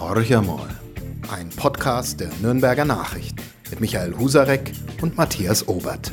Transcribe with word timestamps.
Horch 0.00 0.34
einmal. 0.36 0.68
Ein 1.32 1.48
Podcast 1.50 2.20
der 2.20 2.30
Nürnberger 2.40 2.84
Nachrichten 2.84 3.42
mit 3.70 3.80
Michael 3.80 4.16
Husarek 4.18 4.72
und 5.02 5.16
Matthias 5.16 5.68
Obert. 5.68 6.12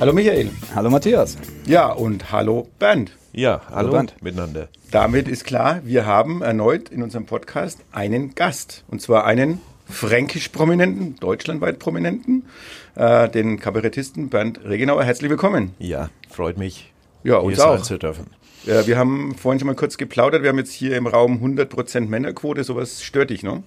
Hallo 0.00 0.12
Michael. 0.12 0.50
Hallo 0.74 0.90
Matthias. 0.90 1.36
Ja, 1.66 1.88
und 1.92 2.32
hallo 2.32 2.68
Bernd. 2.78 3.12
Ja, 3.32 3.60
hallo, 3.70 3.90
Bernd. 3.92 4.14
miteinander. 4.22 4.68
Damit 4.90 5.28
ist 5.28 5.44
klar, 5.44 5.80
wir 5.84 6.06
haben 6.06 6.42
erneut 6.42 6.88
in 6.88 7.02
unserem 7.02 7.26
Podcast 7.26 7.80
einen 7.92 8.34
Gast. 8.34 8.84
Und 8.88 9.02
zwar 9.02 9.24
einen 9.24 9.60
fränkisch 9.88 10.48
Prominenten, 10.48 11.16
deutschlandweit 11.16 11.78
Prominenten, 11.78 12.46
äh, 12.94 13.28
den 13.28 13.60
Kabarettisten 13.60 14.28
Bernd 14.30 14.60
Regenauer. 14.64 15.04
Herzlich 15.04 15.30
willkommen. 15.30 15.74
Ja, 15.78 16.08
freut 16.30 16.56
mich, 16.58 16.92
Ja, 17.22 17.34
hier 17.40 17.42
uns 17.42 17.58
sein 17.58 17.78
auch. 17.78 17.82
zu 17.82 17.98
dürfen. 17.98 18.26
Äh, 18.66 18.86
wir 18.86 18.98
haben 18.98 19.34
vorhin 19.34 19.58
schon 19.58 19.66
mal 19.66 19.74
kurz 19.74 19.96
geplaudert. 19.96 20.42
Wir 20.42 20.50
haben 20.50 20.58
jetzt 20.58 20.72
hier 20.72 20.96
im 20.96 21.06
Raum 21.06 21.42
100% 21.42 22.08
Männerquote. 22.08 22.64
Sowas 22.64 23.02
stört 23.02 23.30
dich, 23.30 23.42
ne? 23.42 23.62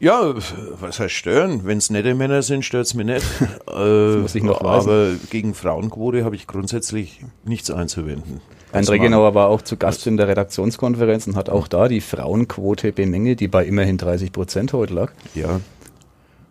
Ja, 0.00 0.34
was 0.80 1.00
heißt 1.00 1.14
stören? 1.14 1.62
Wenn 1.64 1.78
es 1.78 1.88
nette 1.88 2.14
Männer 2.14 2.42
sind, 2.42 2.64
stört 2.64 2.86
es 2.86 2.94
mich 2.94 3.06
nicht. 3.06 3.24
äh, 3.74 4.16
muss 4.16 4.34
ich 4.34 4.42
noch 4.42 4.62
weisen. 4.62 4.90
aber 4.90 5.12
gegen 5.30 5.54
Frauenquote 5.54 6.24
habe 6.24 6.34
ich 6.36 6.46
grundsätzlich 6.46 7.20
nichts 7.44 7.70
einzuwenden. 7.70 8.40
Bernd 8.72 8.88
Das 8.88 8.92
Regenauer 8.92 9.34
war 9.34 9.48
auch 9.48 9.62
zu 9.62 9.76
Gast 9.76 10.06
in 10.08 10.16
der 10.16 10.26
Redaktionskonferenz 10.26 11.28
und 11.28 11.36
hat 11.36 11.48
auch 11.48 11.68
da 11.68 11.86
die 11.86 12.00
Frauenquote 12.00 12.92
bemängelt, 12.92 13.38
die 13.38 13.46
bei 13.46 13.64
immerhin 13.64 13.96
30 13.96 14.32
Prozent 14.32 14.72
heute 14.72 14.94
lag. 14.94 15.12
Ja, 15.34 15.60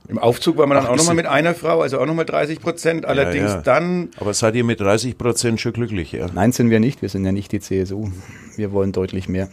Im 0.10 0.20
Aufzug 0.20 0.58
waren 0.58 0.70
wir 0.70 0.76
dann 0.76 0.86
Ach, 0.86 0.90
auch 0.90 0.98
nochmal 0.98 1.16
mit 1.16 1.28
einer 1.28 1.56
Frau, 1.56 1.82
also 1.82 2.00
auch 2.00 2.06
nochmal 2.06 2.26
30 2.26 2.60
Prozent. 2.60 3.06
Allerdings 3.06 3.52
ja. 3.52 3.62
dann, 3.62 4.10
aber 4.20 4.34
seid 4.34 4.56
ihr 4.56 4.64
mit 4.64 4.80
30 4.82 5.18
Prozent 5.18 5.62
schon 5.62 5.74
glücklich? 5.74 6.12
Ja? 6.12 6.28
Nein, 6.34 6.52
sind 6.52 6.70
wir 6.70 6.80
nicht. 6.80 7.02
Wir 7.02 7.10
sind 7.10 7.26
ja 7.26 7.32
nicht 7.32 7.52
die 7.52 7.62
CSU. 7.62 8.10
Wir 8.56 8.74
wollen 8.74 8.92
deutlich 8.92 9.30
mehr. 9.30 9.50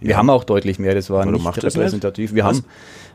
Wir 0.00 0.16
haben 0.16 0.28
auch 0.28 0.44
deutlich 0.44 0.78
mehr. 0.78 0.94
Das 0.94 1.08
war 1.08 1.20
Warum 1.20 1.34
nicht 1.34 1.44
macht 1.44 1.62
das 1.62 1.76
repräsentativ. 1.76 2.34
Wir 2.34 2.44
Was? 2.44 2.58
haben, 2.58 2.64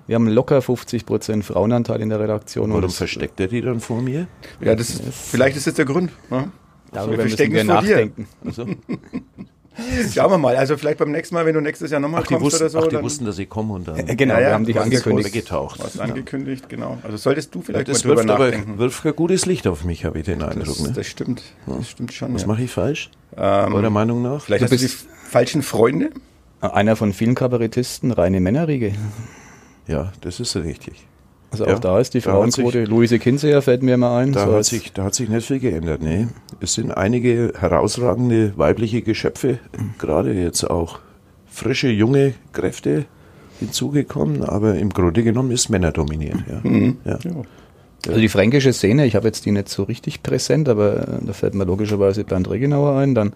wir 0.08 0.16
haben 0.16 0.28
locker 0.28 0.62
50 0.62 1.06
Prozent 1.06 1.46
Frauenanteil 1.46 2.02
in 2.02 2.10
der 2.10 2.20
Redaktion. 2.20 2.74
Warum 2.74 2.90
versteckt 2.90 3.40
er 3.40 3.48
die 3.48 3.62
dann 3.62 3.80
vor 3.80 4.02
mir? 4.02 4.28
ja, 4.62 4.74
das 4.74 4.90
ist, 4.92 5.04
vielleicht 5.14 5.58
ist 5.58 5.68
das 5.68 5.76
der 5.76 5.86
Grund. 5.86 6.12
Ne? 6.30 6.52
Darüber 6.92 7.18
wir 7.18 7.24
müssen 7.24 7.38
verstecken 7.38 7.54
wir 7.54 7.64
nachdenken. 7.64 8.28
Schauen 10.14 10.30
wir 10.32 10.38
mal. 10.38 10.56
Also 10.58 10.76
vielleicht 10.78 10.98
beim 10.98 11.12
nächsten 11.12 11.34
Mal, 11.36 11.46
wenn 11.46 11.54
du 11.54 11.62
nächstes 11.62 11.92
Jahr 11.92 12.00
nochmal 12.02 12.24
kommst 12.24 12.44
wussten, 12.44 12.62
oder 12.64 12.70
so. 12.70 12.80
ach, 12.80 12.88
die 12.88 12.96
dann 12.96 13.04
wussten, 13.04 13.26
dass 13.26 13.40
ich 13.40 13.48
komme 13.50 13.74
und 13.74 13.88
dann 13.88 13.96
Äh, 13.98 14.16
Genau, 14.16 14.34
Ja, 14.34 14.40
ja, 14.42 14.48
wir 14.48 14.54
haben 14.54 14.66
dich 14.66 14.80
angekündigt. 14.80 15.28
weggetaucht. 15.34 15.80
was 15.84 15.98
angekündigt, 16.00 16.68
genau. 16.70 16.98
Also 17.04 17.18
solltest 17.18 17.56
du 17.56 17.62
vielleicht 17.62 17.88
Das 17.88 18.04
mal 18.04 18.10
drüber 18.16 18.16
wirft 18.28 18.30
aber 18.30 18.46
nachdenken. 18.52 18.78
wirft 18.80 19.06
ein 19.06 19.16
gutes 19.16 19.46
Licht 19.46 19.68
auf 19.68 19.84
mich, 19.86 20.04
habe 20.06 20.20
ich 20.20 20.26
den 20.26 20.42
Eindruck. 20.42 20.66
Das, 20.66 20.80
Ne? 20.82 20.92
das 20.94 21.08
stimmt. 21.08 21.42
Das 21.68 21.90
stimmt 21.90 22.12
schon. 22.14 22.34
Was 22.34 22.42
Ja. 22.42 22.48
mache 22.48 22.64
ich 22.64 22.72
falsch? 22.72 23.12
Ähm, 23.38 23.74
Eurer 23.74 23.90
Meinung 23.90 24.22
nach? 24.22 24.42
vielleicht 24.44 24.62
Du 24.62 24.66
hast 24.66 24.82
du 24.84 24.88
die 24.88 24.94
falschen 25.30 25.62
Freunde. 25.62 26.10
Einer 26.60 26.96
von 26.98 27.14
vielen 27.14 27.34
Kabarettisten, 27.36 28.12
reine 28.12 28.40
Männerriege. 28.42 28.94
Ja, 29.88 30.12
das 30.22 30.40
ist 30.40 30.56
richtig. 30.58 31.08
Also 31.52 31.66
Ja, 31.66 31.76
auch 31.76 31.80
da 31.80 32.00
ist 32.00 32.14
die 32.14 32.22
Frauenquote. 32.22 32.86
Luise 32.86 33.20
Kinseher 33.20 33.62
fällt 33.62 33.84
mir 33.84 33.98
mal 33.98 34.18
ein. 34.24 34.32
Da, 34.32 34.46
so 34.48 34.54
hat 34.56 34.66
sich, 34.66 34.94
da 34.94 35.04
hat 35.04 35.14
sich 35.16 35.28
nicht 35.30 35.46
viel 35.46 35.60
geändert. 35.60 36.02
Nee. 36.02 36.28
Es 36.62 36.74
sind 36.74 36.92
einige 36.92 37.54
herausragende 37.60 38.54
weibliche 38.58 39.02
Geschöpfe, 39.02 39.60
gerade 40.00 40.34
jetzt 40.34 40.64
auch 40.64 41.00
frische, 41.50 41.90
junge 41.90 42.34
Kräfte 42.54 43.06
hinzugekommen, 43.60 44.44
aber 44.44 44.76
im 44.76 44.90
Grunde 44.90 45.24
genommen 45.24 45.52
ist 45.52 45.70
Männer 45.70 45.92
dominiert. 45.92 46.38
Ja. 46.50 46.62
Mhm. 46.70 46.98
Ja. 47.06 47.20
Also 48.08 48.20
die 48.20 48.30
fränkische 48.30 48.74
Szene, 48.74 49.06
ich 49.06 49.16
habe 49.16 49.28
jetzt 49.28 49.46
die 49.46 49.52
nicht 49.52 49.70
so 49.70 49.84
richtig 49.84 50.24
präsent, 50.24 50.70
aber 50.70 51.08
äh, 51.08 51.26
da 51.26 51.34
fällt 51.34 51.54
mir 51.54 51.66
logischerweise 51.66 52.24
Bernd 52.24 52.50
Regenauer 52.50 52.98
ein, 52.98 53.14
dann 53.14 53.34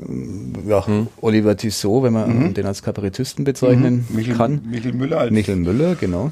ähm, 0.00 0.52
ja, 0.68 0.86
Hm. 0.86 1.08
Oliver 1.20 1.56
Tissot, 1.56 2.04
wenn 2.04 2.12
man 2.12 2.54
den 2.54 2.66
als 2.66 2.82
Kabarettisten 2.82 3.44
bezeichnen 3.44 4.06
Michel, 4.10 4.36
kann. 4.36 4.60
Michel 4.70 4.92
Müller 4.92 5.18
als 5.18 5.32
Michel 5.32 5.56
Müller, 5.56 5.96
genau. 5.96 6.30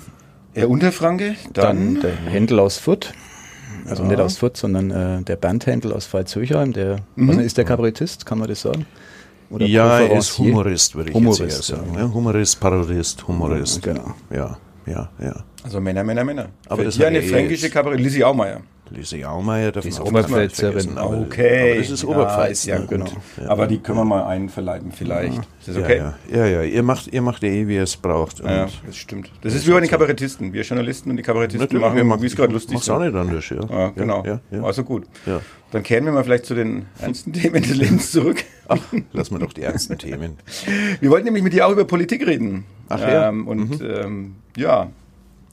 Er 0.54 0.70
Unterfranke. 0.70 1.36
Dann, 1.52 1.94
Dann, 1.94 2.00
der 2.02 2.16
Händel 2.16 2.60
aus 2.60 2.78
Fürth. 2.78 3.12
Also 3.86 4.04
nicht 4.04 4.20
aus 4.20 4.38
Fürth, 4.38 4.56
sondern 4.56 4.90
äh, 4.90 5.22
der 5.22 5.36
Bernd 5.36 5.66
Händel 5.66 5.92
aus 5.92 6.06
Pfalz-Höchheim, 6.06 6.72
der 6.72 7.00
was 7.16 7.36
ist 7.36 7.58
der 7.58 7.64
Kabarettist, 7.64 8.24
kann 8.24 8.38
man 8.38 8.48
das 8.48 8.62
sagen? 8.62 8.86
Oder 9.50 9.66
ja, 9.66 10.00
er 10.00 10.18
ist? 10.18 10.38
Humorist, 10.38 10.94
würde 10.94 11.10
ich 11.10 11.14
Humorist, 11.14 11.40
jetzt 11.40 11.70
eher 11.70 11.76
sagen. 11.76 11.94
ja. 11.94 12.00
Ja. 12.00 12.12
Humorist, 12.12 12.60
Parodist, 12.60 13.28
Humorist. 13.28 13.82
Genau. 13.82 14.14
Ja, 14.30 14.56
ja, 14.86 15.10
ja. 15.20 15.44
also 15.62 15.80
Männer, 15.80 16.02
Männer, 16.02 16.24
Männer. 16.24 16.48
Aber 16.66 16.78
Für 16.78 16.84
das 16.84 16.98
hat 16.98 17.06
eine 17.06 17.22
fränkische. 17.22 17.68
Kabarett, 17.68 18.00
Lisi 18.00 18.22
Aumeier. 18.22 18.62
Lise 18.94 19.28
Aumeier 19.28 19.72
darf 19.72 19.84
ist 19.84 20.00
Oberpfälzerin. 20.00 20.96
Okay. 20.98 21.72
Aber 21.72 21.80
das 21.80 21.90
ist 21.90 22.02
Ja, 22.02 22.08
Oberpfalz. 22.08 22.50
ist 22.52 22.64
ja 22.66 22.78
ne? 22.78 22.86
gut. 22.86 23.12
Ja. 23.42 23.48
Aber 23.50 23.66
die 23.66 23.78
können 23.78 23.98
wir 23.98 24.04
mal 24.04 24.24
einverleiben 24.26 24.92
vielleicht. 24.92 25.38
Ist 25.60 25.68
das 25.68 25.76
Ja, 25.76 25.82
okay? 25.82 25.98
ja, 25.98 26.14
ja, 26.38 26.46
ja. 26.46 26.62
Ihr 26.62 26.82
macht, 26.82 27.08
ihr 27.12 27.22
macht 27.22 27.42
ja 27.42 27.48
eh, 27.50 27.66
wie 27.68 27.74
ihr 27.76 27.82
es 27.82 27.96
braucht. 27.96 28.40
Und 28.40 28.48
Ja, 28.50 28.68
das 28.86 28.96
stimmt. 28.96 29.30
Das 29.42 29.54
ist 29.54 29.66
wie 29.66 29.72
bei 29.72 29.80
den 29.80 29.90
Kabarettisten. 29.90 30.52
Wir 30.52 30.62
Journalisten 30.62 31.10
und 31.10 31.16
die 31.16 31.22
Kabarettisten 31.22 31.60
Natürlich, 31.62 31.82
machen, 31.84 31.96
wir 31.96 32.04
machen- 32.04 32.22
wie 32.22 32.26
es 32.26 32.36
gerade 32.36 32.52
lustig 32.52 32.78
ist. 32.78 32.88
auch 32.90 33.00
nicht 33.00 33.14
anders, 33.14 33.48
ja. 33.50 33.60
Ja, 33.68 33.88
genau. 33.90 34.24
Ja, 34.24 34.40
ja, 34.50 34.58
ja. 34.58 34.62
Also 34.64 34.84
gut. 34.84 35.04
Ja. 35.26 35.40
Dann 35.72 35.82
kehren 35.82 36.04
wir 36.04 36.12
mal 36.12 36.22
vielleicht 36.24 36.46
zu 36.46 36.54
den 36.54 36.86
ernsten 37.00 37.32
Themen 37.32 37.62
des 37.62 37.74
Lebens 37.74 38.12
zurück. 38.12 38.44
Ach, 38.68 38.78
lass 39.12 39.30
mal 39.30 39.38
doch 39.40 39.52
die 39.52 39.62
ernsten 39.62 39.98
Themen. 39.98 40.38
Wir 41.00 41.10
wollten 41.10 41.24
nämlich 41.24 41.42
mit 41.42 41.52
dir 41.52 41.66
auch 41.66 41.72
über 41.72 41.84
Politik 41.84 42.24
reden. 42.26 42.64
Ach 42.88 43.00
ja. 43.00 43.28
Ähm, 43.28 43.46
und 43.48 43.80
Mhm. 43.80 43.86
ähm, 43.86 44.34
ja, 44.56 44.88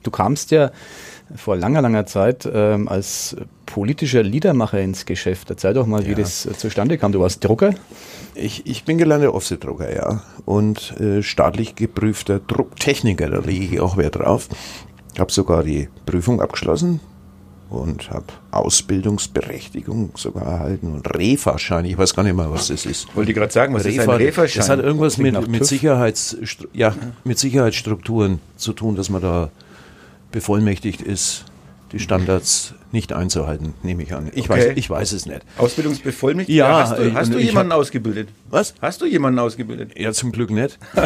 Du 0.03 0.09
kamst 0.11 0.49
ja 0.51 0.71
vor 1.35 1.55
langer, 1.55 1.81
langer 1.81 2.05
Zeit 2.05 2.49
ähm, 2.51 2.87
als 2.87 3.35
politischer 3.65 4.23
Liedermacher 4.23 4.81
ins 4.81 5.05
Geschäft. 5.05 5.49
Erzähl 5.49 5.73
doch 5.73 5.85
mal, 5.85 6.05
wie 6.05 6.11
Ja. 6.11 6.15
das 6.17 6.45
äh, 6.45 6.53
zustande 6.53 6.97
kam. 6.97 7.11
Du 7.11 7.19
warst 7.21 7.43
Drucker. 7.43 7.73
Ich, 8.35 8.65
ich 8.65 8.83
bin 8.85 8.97
gelernter 8.97 9.33
Offset-Drucker, 9.33 9.93
ja. 9.95 10.23
Und 10.45 10.99
äh, 10.99 11.21
staatlich 11.23 11.75
geprüfter 11.75 12.39
Drucktechniker, 12.39 13.29
da 13.29 13.39
lege 13.39 13.65
ich 13.75 13.79
auch 13.79 13.97
Wert 13.97 14.15
drauf. 14.17 14.49
Ich 15.13 15.19
habe 15.19 15.31
sogar 15.31 15.63
die 15.63 15.89
Prüfung 16.05 16.41
abgeschlossen 16.41 16.99
und 17.69 18.09
habe 18.11 18.25
Ausbildungsberechtigung 18.51 20.11
sogar 20.15 20.43
erhalten 20.45 20.91
und 20.91 21.07
Refa-Schein, 21.15 21.85
ich 21.85 21.97
weiß 21.97 22.13
gar 22.13 22.23
nicht 22.23 22.35
mal, 22.35 22.49
was 22.51 22.67
das 22.67 22.85
ist. 22.85 23.13
wollte 23.15 23.31
ich 23.31 23.37
gerade 23.37 23.51
sagen, 23.53 23.73
was 23.73 23.85
ist 23.85 23.93
ein 23.99 24.09
Refa, 24.09 24.15
Referschein? 24.15 24.59
das 24.59 24.69
hat 24.69 24.79
irgendwas 24.79 25.17
mit, 25.17 25.47
mit. 25.47 25.65
Sicherheits, 25.65 26.37
ja, 26.73 26.93
mit 27.23 27.39
Sicherheitsstrukturen 27.39 28.39
zu 28.57 28.73
tun, 28.73 28.95
dass 28.95 29.09
man 29.09 29.21
da 29.21 29.49
bevollmächtigt 30.31 31.01
ist, 31.01 31.45
die 31.91 31.99
Standards 31.99 32.73
nicht 32.93 33.11
einzuhalten, 33.13 33.73
nehme 33.83 34.03
ich 34.03 34.13
an. 34.13 34.29
Ich, 34.33 34.49
Okay. 34.49 34.69
weiß, 34.69 34.77
ich 34.77 34.89
weiß 34.89 35.11
es 35.11 35.25
nicht. 35.25 35.41
Ausbildungsbevollmächtigter? 35.57 36.57
Ja, 36.57 36.79
hast 36.89 36.97
du, 36.97 37.13
hast 37.13 37.33
du 37.33 37.39
jemanden 37.39 37.73
hab- 37.73 37.79
ausgebildet? 37.79 38.29
Was? 38.49 38.73
Hast 38.81 39.01
du 39.01 39.05
jemanden 39.05 39.39
ausgebildet? 39.39 39.97
Ja, 39.97 40.11
zum 40.13 40.31
Glück 40.31 40.51
nicht. 40.51 40.77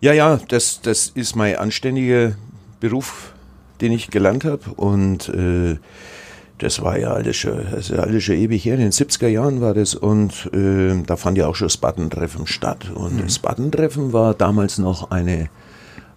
ja, 0.00 0.12
ja, 0.12 0.40
das, 0.48 0.80
das 0.82 1.08
ist 1.08 1.36
mein 1.36 1.56
anständiger 1.56 2.36
Beruf, 2.80 3.32
den 3.80 3.92
ich 3.92 4.10
gelernt 4.10 4.44
habe. 4.44 4.70
Und 4.76 5.28
äh, 5.28 5.76
das 6.58 6.82
war 6.82 6.98
ja 6.98 7.12
alles 7.12 7.36
schon, 7.36 7.58
das 7.70 7.90
ist 7.90 7.98
alles 7.98 8.24
schon 8.24 8.36
ewig 8.36 8.64
her. 8.64 8.74
In 8.74 8.80
den 8.80 8.92
70er 8.92 9.28
Jahren 9.28 9.60
war 9.60 9.74
das. 9.74 9.94
Und 9.94 10.50
äh, 10.54 11.02
da 11.06 11.16
fand 11.16 11.36
ja 11.36 11.46
auch 11.46 11.54
schon 11.54 11.68
das 11.68 11.76
Battentreffen 11.76 12.46
statt. 12.46 12.90
Und 12.94 13.22
das 13.22 13.38
Battentreffen 13.38 14.12
war 14.12 14.32
damals 14.34 14.78
noch 14.78 15.10
eine, 15.10 15.48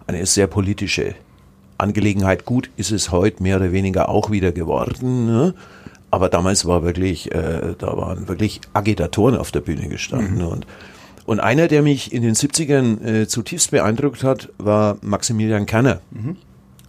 eine 0.06 0.24
sehr 0.24 0.46
politische 0.46 1.14
Angelegenheit. 1.76 2.44
Gut 2.46 2.70
ist 2.76 2.90
es 2.90 3.10
heute 3.10 3.42
mehr 3.42 3.56
oder 3.56 3.72
weniger 3.72 4.08
auch 4.08 4.30
wieder 4.30 4.52
geworden. 4.52 5.26
Ne? 5.26 5.54
Aber 6.10 6.28
damals 6.28 6.64
war 6.66 6.82
wirklich, 6.82 7.32
äh, 7.32 7.74
da 7.78 7.96
waren 7.96 8.26
wirklich 8.28 8.60
Agitatoren 8.72 9.36
auf 9.36 9.52
der 9.52 9.60
Bühne 9.60 9.88
gestanden. 9.88 10.42
Und, 10.42 10.66
und 11.26 11.40
einer, 11.40 11.68
der 11.68 11.82
mich 11.82 12.12
in 12.12 12.22
den 12.22 12.34
70ern 12.34 13.04
äh, 13.04 13.28
zutiefst 13.28 13.70
beeindruckt 13.72 14.24
hat, 14.24 14.48
war 14.56 14.96
Maximilian 15.02 15.66
Kerner. 15.66 16.00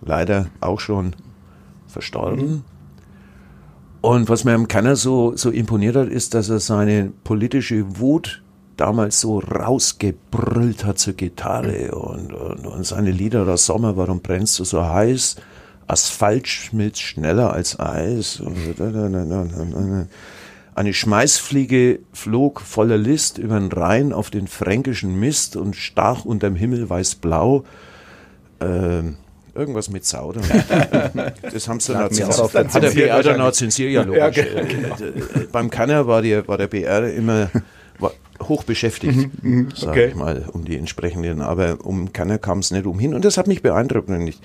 Leider 0.04 0.48
auch 0.62 0.80
schon 0.80 1.16
verstorben. 1.88 2.64
Und 4.02 4.30
was 4.30 4.44
mir 4.44 4.54
am 4.54 4.68
Kerner 4.68 4.96
so, 4.96 5.36
so 5.36 5.52
imponiert 5.52 5.96
hat, 5.96 6.10
ist, 6.10 6.34
dass 6.34 6.50
er 6.50 6.60
seine 6.60 7.12
politische 7.24 8.00
Wut 8.00 8.42
damals 8.76 9.22
so 9.22 9.38
rausgebrüllt 9.40 10.86
hat 10.86 10.98
zur 10.98 11.14
Gitarre 11.14 11.92
und, 11.92 12.34
und, 12.34 12.66
und 12.66 12.86
seine 12.86 13.12
Lieder 13.12 13.46
das 13.46 13.68
Sommer, 13.68 13.96
warum 13.98 14.22
brennst 14.22 14.58
du 14.58 14.64
so 14.64 14.84
heiß? 14.84 15.36
Asphalt 15.86 16.48
schmilzt 16.48 17.02
schneller 17.02 17.54
als 17.54 17.80
Eis. 17.80 18.42
Eine 20.74 20.94
Schmeißfliege 20.94 22.00
flog 22.14 22.62
voller 22.62 22.98
List 22.98 23.38
über 23.38 23.60
den 23.60 23.72
Rhein 23.72 24.14
auf 24.14 24.32
den 24.32 24.48
fränkischen 24.48 25.20
Mist 25.20 25.58
und 25.58 25.76
stach 25.76 26.26
unterm 26.26 26.56
Himmel 26.56 26.90
weiß-blau. 26.90 27.66
Ähm, 28.62 29.18
irgendwas 29.56 29.90
mit 29.90 30.06
Sau. 30.06 30.34
Das 31.54 31.68
haben 31.68 31.80
sie 31.80 31.94
dann 31.94 32.04
auch 32.04 32.54
Hat 32.54 32.74
der 32.76 32.90
BR 32.92 33.22
dann 33.24 33.40
wahrscheinlich. 33.40 33.54
zensiert, 33.56 33.92
ja 33.92 34.02
Ja, 34.04 34.26
logisch. 34.28 34.38
Äh, 34.38 35.48
Beim 35.52 35.70
Kanner 35.70 36.08
war, 36.08 36.22
der, 36.22 36.48
war 36.48 36.58
der 36.58 36.68
BR 36.68 37.12
immer 37.14 37.50
hoch 38.42 38.64
beschäftigt, 38.64 39.30
sag 39.76 39.90
okay. 39.92 40.08
ich 40.08 40.16
mal, 40.16 40.46
um 40.52 40.66
die 40.66 40.78
entsprechenden. 40.78 41.42
Aber 41.42 41.78
um 41.84 42.12
Kanner 42.14 42.38
kam 42.40 42.60
es 42.60 42.72
nicht 42.72 42.86
umhin. 42.86 43.14
Und 43.14 43.24
das 43.26 43.38
hat 43.38 43.48
mich 43.48 43.62
beeindruckt. 43.62 44.10
Und 44.10 44.28
ich, 44.28 44.40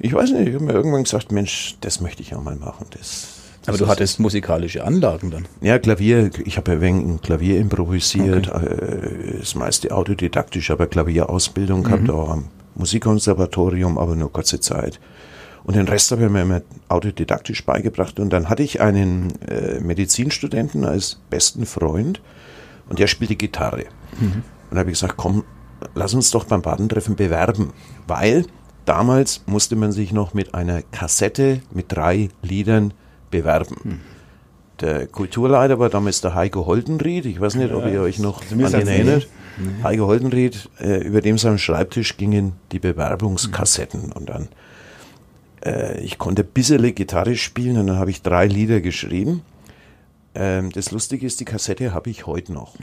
ich 0.00 0.12
weiß 0.12 0.30
nicht, 0.32 0.48
ich 0.48 0.54
habe 0.54 0.64
mir 0.64 0.72
irgendwann 0.72 1.04
gesagt, 1.04 1.30
Mensch, 1.30 1.76
das 1.80 2.00
möchte 2.00 2.22
ich 2.22 2.34
auch 2.34 2.42
mal 2.42 2.56
machen. 2.56 2.86
Das, 2.98 3.28
Aber 3.66 3.78
du 3.78 3.86
hattest 3.86 4.18
musikalische 4.18 4.82
Anlagen 4.84 5.30
dann. 5.30 5.46
Ja, 5.60 5.78
Klavier, 5.78 6.30
ich 6.44 6.56
habe 6.56 6.80
wenig 6.80 7.04
ein 7.04 7.20
Klavier 7.20 7.58
improvisiert, 7.60 8.48
äh, 8.48 9.38
das 9.38 9.54
meiste 9.54 9.94
autodidaktisch, 9.94 10.70
aber 10.72 10.86
Klavierausbildung 10.88 11.84
gehabt, 11.84 12.02
Mhm. 12.04 12.10
auch 12.10 12.30
am 12.30 12.44
Musikkonservatorium, 12.74 13.98
aber 13.98 14.16
nur 14.16 14.32
kurze 14.32 14.60
Zeit. 14.60 15.00
Und 15.64 15.76
den 15.76 15.88
Rest 15.88 16.10
habe 16.10 16.24
ich 16.24 16.30
mir 16.30 16.42
immer 16.42 16.62
autodidaktisch 16.88 17.64
beigebracht. 17.64 18.18
Und 18.18 18.30
dann 18.30 18.48
hatte 18.48 18.62
ich 18.62 18.80
einen 18.80 19.40
äh, 19.42 19.80
Medizinstudenten 19.80 20.84
als 20.84 21.20
besten 21.28 21.66
Freund 21.66 22.20
und 22.88 22.98
der 22.98 23.06
spielte 23.06 23.36
Gitarre. 23.36 23.84
Und 24.20 24.42
da 24.70 24.78
habe 24.78 24.90
ich 24.90 24.98
gesagt, 24.98 25.16
komm, 25.16 25.44
lass 25.94 26.14
uns 26.14 26.30
doch 26.30 26.44
beim 26.44 26.62
Badentreffen 26.62 27.16
bewerben, 27.16 27.72
weil 28.06 28.46
damals 28.84 29.42
musste 29.46 29.76
man 29.76 29.92
sich 29.92 30.12
noch 30.12 30.34
mit 30.34 30.54
einer 30.54 30.82
Kassette 30.82 31.60
mit 31.72 31.92
drei 31.92 32.30
Liedern 32.42 32.92
bewerben. 33.30 34.00
Der 34.80 35.06
Kulturleiter 35.06 35.78
war 35.78 35.90
damals 35.90 36.20
der 36.20 36.34
Heiko 36.34 36.66
Holdenried. 36.66 37.26
Ich 37.26 37.40
weiß 37.40 37.54
nicht, 37.56 37.72
ob 37.72 37.86
ihr 37.86 38.00
euch 38.00 38.18
noch 38.18 38.42
mir 38.50 38.66
an 38.66 38.80
ihn 38.80 38.86
erinnert. 38.88 39.28
Heiko 39.82 40.06
Holdenried, 40.06 40.68
äh, 40.80 40.98
über 41.02 41.20
dem 41.20 41.38
seinem 41.38 41.58
Schreibtisch 41.58 42.16
gingen 42.16 42.52
die 42.72 42.78
Bewerbungskassetten 42.78 44.12
und 44.12 44.28
dann 44.28 44.48
äh, 45.64 46.00
ich 46.00 46.18
konnte 46.18 46.42
ein 46.42 46.48
bisschen 46.48 46.94
Gitarre 46.94 47.36
spielen 47.36 47.78
und 47.78 47.86
dann 47.86 47.98
habe 47.98 48.10
ich 48.10 48.22
drei 48.22 48.46
Lieder 48.46 48.80
geschrieben. 48.80 49.42
Ähm, 50.34 50.70
das 50.70 50.92
Lustige 50.92 51.26
ist, 51.26 51.40
die 51.40 51.44
Kassette 51.44 51.92
habe 51.92 52.08
ich 52.08 52.26
heute 52.26 52.52
noch. 52.52 52.76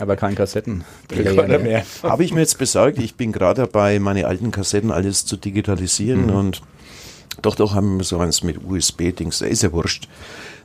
Aber 0.00 0.16
kein 0.16 0.34
Kassetten. 0.34 0.84
Rekorder 1.10 1.58
mehr. 1.58 1.84
Habe 2.02 2.24
ich 2.24 2.32
mir 2.32 2.40
jetzt 2.40 2.58
besorgt. 2.58 2.98
Ich 2.98 3.14
bin 3.14 3.30
gerade 3.30 3.62
dabei, 3.62 3.98
meine 3.98 4.26
alten 4.26 4.50
Kassetten 4.50 4.90
alles 4.90 5.26
zu 5.26 5.36
digitalisieren 5.36 6.30
und 6.30 6.62
doch, 7.40 7.54
doch 7.54 7.74
haben 7.74 7.98
wir 7.98 8.04
so 8.04 8.18
eins 8.18 8.42
mit 8.42 8.58
USB-Dings, 8.64 9.38
da 9.38 9.46
ist 9.46 9.62
ja 9.62 9.72
wurscht. 9.72 10.08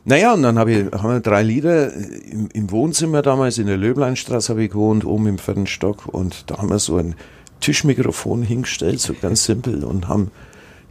Naja, 0.05 0.33
und 0.33 0.43
dann 0.43 0.57
habe 0.57 0.71
ich, 0.71 0.91
haben 0.91 1.09
wir 1.09 1.19
drei 1.19 1.43
Lieder 1.43 1.93
im, 1.93 2.49
im 2.53 2.71
Wohnzimmer 2.71 3.21
damals, 3.21 3.57
in 3.57 3.67
der 3.67 3.77
Löbleinstraße 3.77 4.49
habe 4.49 4.63
ich 4.63 4.71
gewohnt, 4.71 5.05
oben 5.05 5.27
im 5.27 5.37
vierten 5.37 5.67
Stock 5.67 6.07
und 6.07 6.49
da 6.49 6.57
haben 6.57 6.69
wir 6.69 6.79
so 6.79 6.97
ein 6.97 7.15
Tischmikrofon 7.59 8.41
hingestellt, 8.41 8.99
so 8.99 9.13
ganz 9.13 9.45
simpel 9.45 9.83
und 9.83 10.07
haben, 10.07 10.31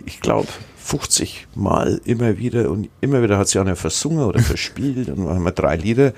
ich 0.05 0.21
glaube, 0.21 0.49
50 0.79 1.49
Mal 1.55 2.01
immer 2.05 2.39
wieder 2.39 2.71
und 2.71 2.89
immer 3.01 3.23
wieder 3.23 3.39
hat 3.39 3.49
sie 3.49 3.59
einer 3.59 3.77
versungen 3.77 4.25
oder 4.25 4.41
verspielt 4.41 5.09
und 5.09 5.25
dann 5.25 5.29
haben 5.29 5.45
wir 5.45 5.53
drei 5.53 5.77
Lieder 5.77 6.13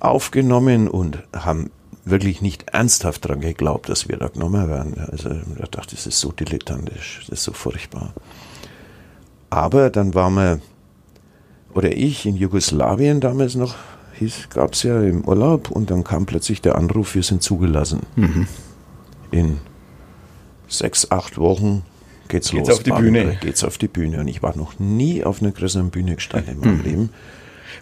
aufgenommen 0.00 0.88
und 0.88 1.18
haben 1.34 1.70
wirklich 2.10 2.40
nicht 2.42 2.70
ernsthaft 2.70 3.24
daran 3.24 3.40
geglaubt, 3.40 3.88
dass 3.88 4.08
wir 4.08 4.16
da 4.16 4.28
genommen 4.28 4.68
werden. 4.68 4.94
Also 5.10 5.30
ich 5.30 5.68
dachte, 5.70 5.94
das 5.94 6.06
ist 6.06 6.20
so 6.20 6.32
dilettantisch, 6.32 7.20
das 7.28 7.40
ist 7.40 7.44
so 7.44 7.52
furchtbar. 7.52 8.12
Aber 9.50 9.90
dann 9.90 10.14
waren 10.14 10.34
wir, 10.34 10.60
oder 11.74 11.96
ich 11.96 12.26
in 12.26 12.36
Jugoslawien 12.36 13.20
damals 13.20 13.54
noch, 13.54 13.74
gab 14.50 14.74
es 14.74 14.82
ja 14.82 15.00
im 15.00 15.24
Urlaub 15.24 15.70
und 15.70 15.90
dann 15.90 16.02
kam 16.04 16.26
plötzlich 16.26 16.60
der 16.60 16.76
Anruf, 16.76 17.14
wir 17.14 17.22
sind 17.22 17.42
zugelassen. 17.42 18.00
In 19.30 19.58
sechs, 20.66 21.10
acht 21.10 21.38
Wochen 21.38 21.82
geht's, 22.28 22.50
Geht's 22.50 22.68
los. 22.68 22.78
auf 22.78 22.82
die 22.82 22.90
Bühne. 22.90 23.38
Geht's 23.40 23.64
auf 23.64 23.78
die 23.78 23.88
Bühne. 23.88 24.20
Und 24.20 24.28
ich 24.28 24.42
war 24.42 24.56
noch 24.56 24.78
nie 24.78 25.24
auf 25.24 25.40
einer 25.40 25.52
größeren 25.52 25.90
Bühne 25.90 26.16
gestanden 26.16 26.54
in 26.54 26.60
meinem 26.60 26.82
Leben. 26.82 27.10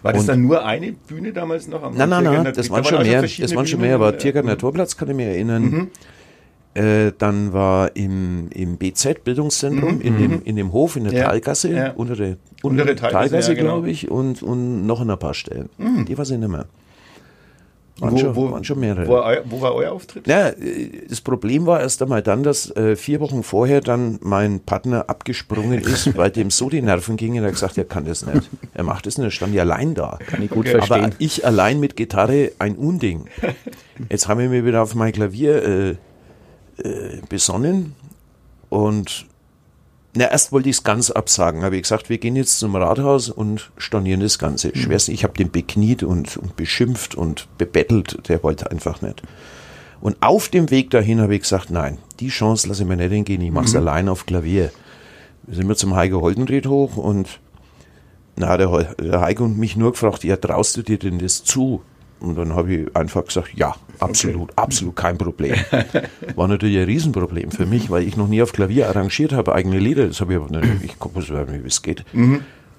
War 0.03 0.13
das 0.13 0.21
Und- 0.21 0.27
dann 0.29 0.41
nur 0.43 0.63
eine 0.65 0.91
Bühne 0.93 1.33
damals 1.33 1.67
noch? 1.67 1.83
Am 1.83 1.95
Nein, 1.95 2.09
nein, 2.09 2.23
nein, 2.23 2.43
das 2.53 2.67
Da 2.67 2.73
waren 2.73 2.83
schon 2.83 3.03
mehr, 3.03 3.21
das 3.21 3.55
waren 3.55 3.67
schon 3.67 3.81
mehr, 3.81 3.95
aber 3.95 4.13
äh, 4.13 4.17
Tiergarten 4.17 4.57
Torplatz 4.57 4.95
kann 4.97 5.09
ich 5.09 5.15
mich 5.15 5.25
erinnern. 5.27 5.89
Äh, 6.73 7.11
dann 7.17 7.53
war 7.53 7.95
im, 7.95 8.49
im 8.53 8.77
BZ 8.77 9.23
Bildungszentrum, 9.23 9.99
in, 9.99 10.17
dem, 10.19 10.41
in 10.43 10.55
dem 10.55 10.71
Hof 10.73 10.95
in 10.95 11.05
der 11.05 11.13
Ja, 11.13 11.23
Talgasse, 11.29 11.71
ja. 11.73 11.91
untere, 11.93 12.37
Untere 12.61 12.95
Talgasse, 12.95 13.29
Talgasse, 13.31 13.51
ja, 13.53 13.57
genau. 13.57 13.73
glaube 13.75 13.89
ich, 13.89 14.11
und, 14.11 14.43
und 14.43 14.85
noch 14.85 15.01
an 15.01 15.09
ein 15.09 15.17
paar 15.17 15.33
Stellen. 15.33 15.69
Die 16.07 16.15
weiß 16.15 16.29
ich 16.31 16.37
nicht 16.37 16.49
mehr. 16.49 16.65
Waren, 17.99 18.11
Wo, 18.13 18.17
schon, 18.17 18.35
wo, 18.35 18.51
waren 18.51 18.63
schon 18.63 18.79
mehrere. 18.79 19.07
Wo, 19.07 19.15
wo 19.51 19.61
war 19.61 19.73
euer 19.73 19.91
Auftritt? 19.91 20.27
Ja, 20.27 20.51
das 21.09 21.19
Problem 21.21 21.65
war 21.65 21.79
erst 21.81 22.01
einmal 22.01 22.21
dann, 22.21 22.43
dass 22.43 22.69
äh, 22.75 22.95
vier 22.95 23.19
Wochen 23.19 23.41
vorher 23.41 23.81
dann 23.81 24.19
mein 24.21 24.59
Partner 24.59 25.05
abgesprungen 25.09 25.79
ist, 25.81 26.15
weil 26.17 26.29
dem 26.29 26.51
so 26.51 26.69
die 26.69 26.81
Nerven 26.81 27.17
gingen. 27.17 27.43
Er 27.43 27.47
hat 27.47 27.53
gesagt, 27.53 27.77
er 27.77 27.85
kann 27.85 28.05
das 28.05 28.25
nicht. 28.25 28.49
Er 28.75 28.83
macht 28.83 29.07
das 29.07 29.17
nicht. 29.17 29.25
Er 29.27 29.31
stand 29.31 29.53
ja 29.55 29.63
allein 29.63 29.95
da. 29.95 30.19
Kann 30.27 30.43
ich 30.43 30.49
gut 30.51 30.67
Okay. 30.67 30.77
verstehen. 30.77 31.05
Aber 31.05 31.13
ich 31.17 31.45
allein 31.45 31.79
mit 31.79 31.95
Gitarre 31.95 32.51
ein 32.59 32.75
Unding. 32.75 33.25
Jetzt 34.09 34.27
habe 34.27 34.43
ich 34.43 34.49
mich 34.49 34.63
wieder 34.63 34.83
auf 34.83 34.93
mein 34.93 35.11
Klavier 35.11 35.63
äh, 35.63 35.89
äh, 36.83 37.21
besonnen 37.29 37.95
und 38.69 39.25
na, 40.17 40.31
erst 40.31 40.51
wollte 40.51 40.69
ich 40.69 40.77
es 40.77 40.83
ganz 40.83 41.11
absagen. 41.11 41.63
Habe 41.63 41.75
ich 41.75 41.83
gesagt, 41.83 42.09
wir 42.09 42.17
gehen 42.17 42.35
jetzt 42.35 42.59
zum 42.59 42.75
Rathaus 42.75 43.29
und 43.29 43.71
stornieren 43.77 44.21
das 44.21 44.39
Ganze. 44.39 44.75
Schwerst, 44.75 45.09
ich 45.09 45.23
habe 45.23 45.33
den 45.33 45.51
bekniet 45.51 46.03
und, 46.03 46.37
und 46.37 46.55
beschimpft 46.55 47.15
und 47.15 47.47
bebettelt. 47.57 48.27
Der 48.27 48.41
wollte 48.43 48.71
einfach 48.71 49.01
nicht. 49.01 49.21
Und 50.01 50.17
auf 50.21 50.49
dem 50.49 50.69
Weg 50.69 50.89
dahin 50.89 51.21
habe 51.21 51.35
ich 51.35 51.41
gesagt, 51.41 51.69
nein, 51.69 51.97
die 52.19 52.29
Chance 52.29 52.67
lasse 52.67 52.83
ich 52.83 52.89
mir 52.89 52.97
nicht 52.97 53.11
entgehen. 53.11 53.41
Ich 53.41 53.51
mache 53.51 53.65
es 53.65 53.75
allein 53.75 54.09
auf 54.09 54.25
Klavier. 54.25 54.71
Wir 55.43 55.55
sind 55.55 55.67
wir 55.67 55.75
zum 55.75 55.95
Heiko 55.95 56.21
Holdenried 56.21 56.67
hoch 56.67 56.97
und 56.97 57.39
na, 58.35 58.57
der, 58.57 58.95
der 58.95 59.21
Heiko 59.21 59.45
und 59.45 59.57
mich 59.57 59.75
nur 59.75 59.91
gefragt, 59.91 60.23
ja, 60.23 60.37
traust 60.37 60.77
du 60.77 60.83
dir 60.83 60.99
denn 60.99 61.19
das 61.19 61.43
zu? 61.43 61.81
Und 62.19 62.35
dann 62.35 62.55
habe 62.55 62.73
ich 62.73 62.95
einfach 62.95 63.25
gesagt, 63.25 63.49
ja, 63.55 63.75
absolut, 63.99 64.51
absolut 64.57 64.95
kein 64.95 65.17
Problem. 65.17 65.55
War 66.35 66.47
natürlich 66.47 66.77
ein 66.77 66.85
Riesenproblem 66.85 67.51
für 67.51 67.65
mich, 67.65 67.89
weil 67.89 68.07
ich 68.07 68.17
noch 68.17 68.27
nie 68.27 68.41
auf 68.41 68.53
Klavier 68.53 68.89
arrangiert 68.89 69.33
habe, 69.33 69.53
eigene 69.53 69.77
Lieder. 69.79 70.07
Das 70.07 70.19
habe 70.21 70.33
ich 70.33 70.39
aber 70.39 70.59
nicht, 70.59 70.83
ich 70.83 70.99
gucke, 70.99 71.21
wie 71.21 71.67
es 71.67 71.81
geht. 71.81 72.03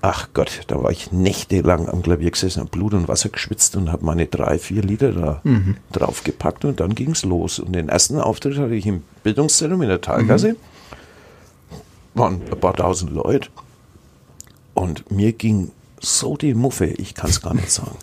Ach 0.00 0.28
Gott, 0.32 0.60
da 0.68 0.80
war 0.82 0.92
ich 0.92 1.10
nächtelang 1.10 1.88
am 1.88 2.02
Klavier 2.02 2.30
gesessen, 2.30 2.60
habe 2.60 2.70
Blut 2.70 2.94
und 2.94 3.08
Wasser 3.08 3.30
geschwitzt 3.30 3.74
und 3.74 3.90
habe 3.90 4.04
meine 4.04 4.26
drei, 4.26 4.58
vier 4.58 4.82
Lieder 4.82 5.12
da 5.12 5.42
draufgepackt 5.92 6.64
und 6.64 6.80
dann 6.80 6.94
ging 6.94 7.12
es 7.12 7.24
los. 7.24 7.58
Und 7.58 7.72
den 7.72 7.88
ersten 7.88 8.20
Auftritt 8.20 8.58
hatte 8.58 8.74
ich 8.74 8.86
im 8.86 9.02
Bildungszentrum 9.24 9.82
in 9.82 9.88
der 9.88 10.00
Talgasse. 10.00 10.56
Waren 12.14 12.40
ein 12.50 12.60
paar 12.60 12.74
tausend 12.74 13.12
Leute. 13.12 13.48
Und 14.74 15.10
mir 15.10 15.32
ging 15.32 15.72
so 16.00 16.36
die 16.36 16.54
Muffe, 16.54 16.86
ich 16.86 17.14
kann 17.14 17.30
es 17.30 17.42
gar 17.42 17.54
nicht 17.54 17.70
sagen. 17.70 17.96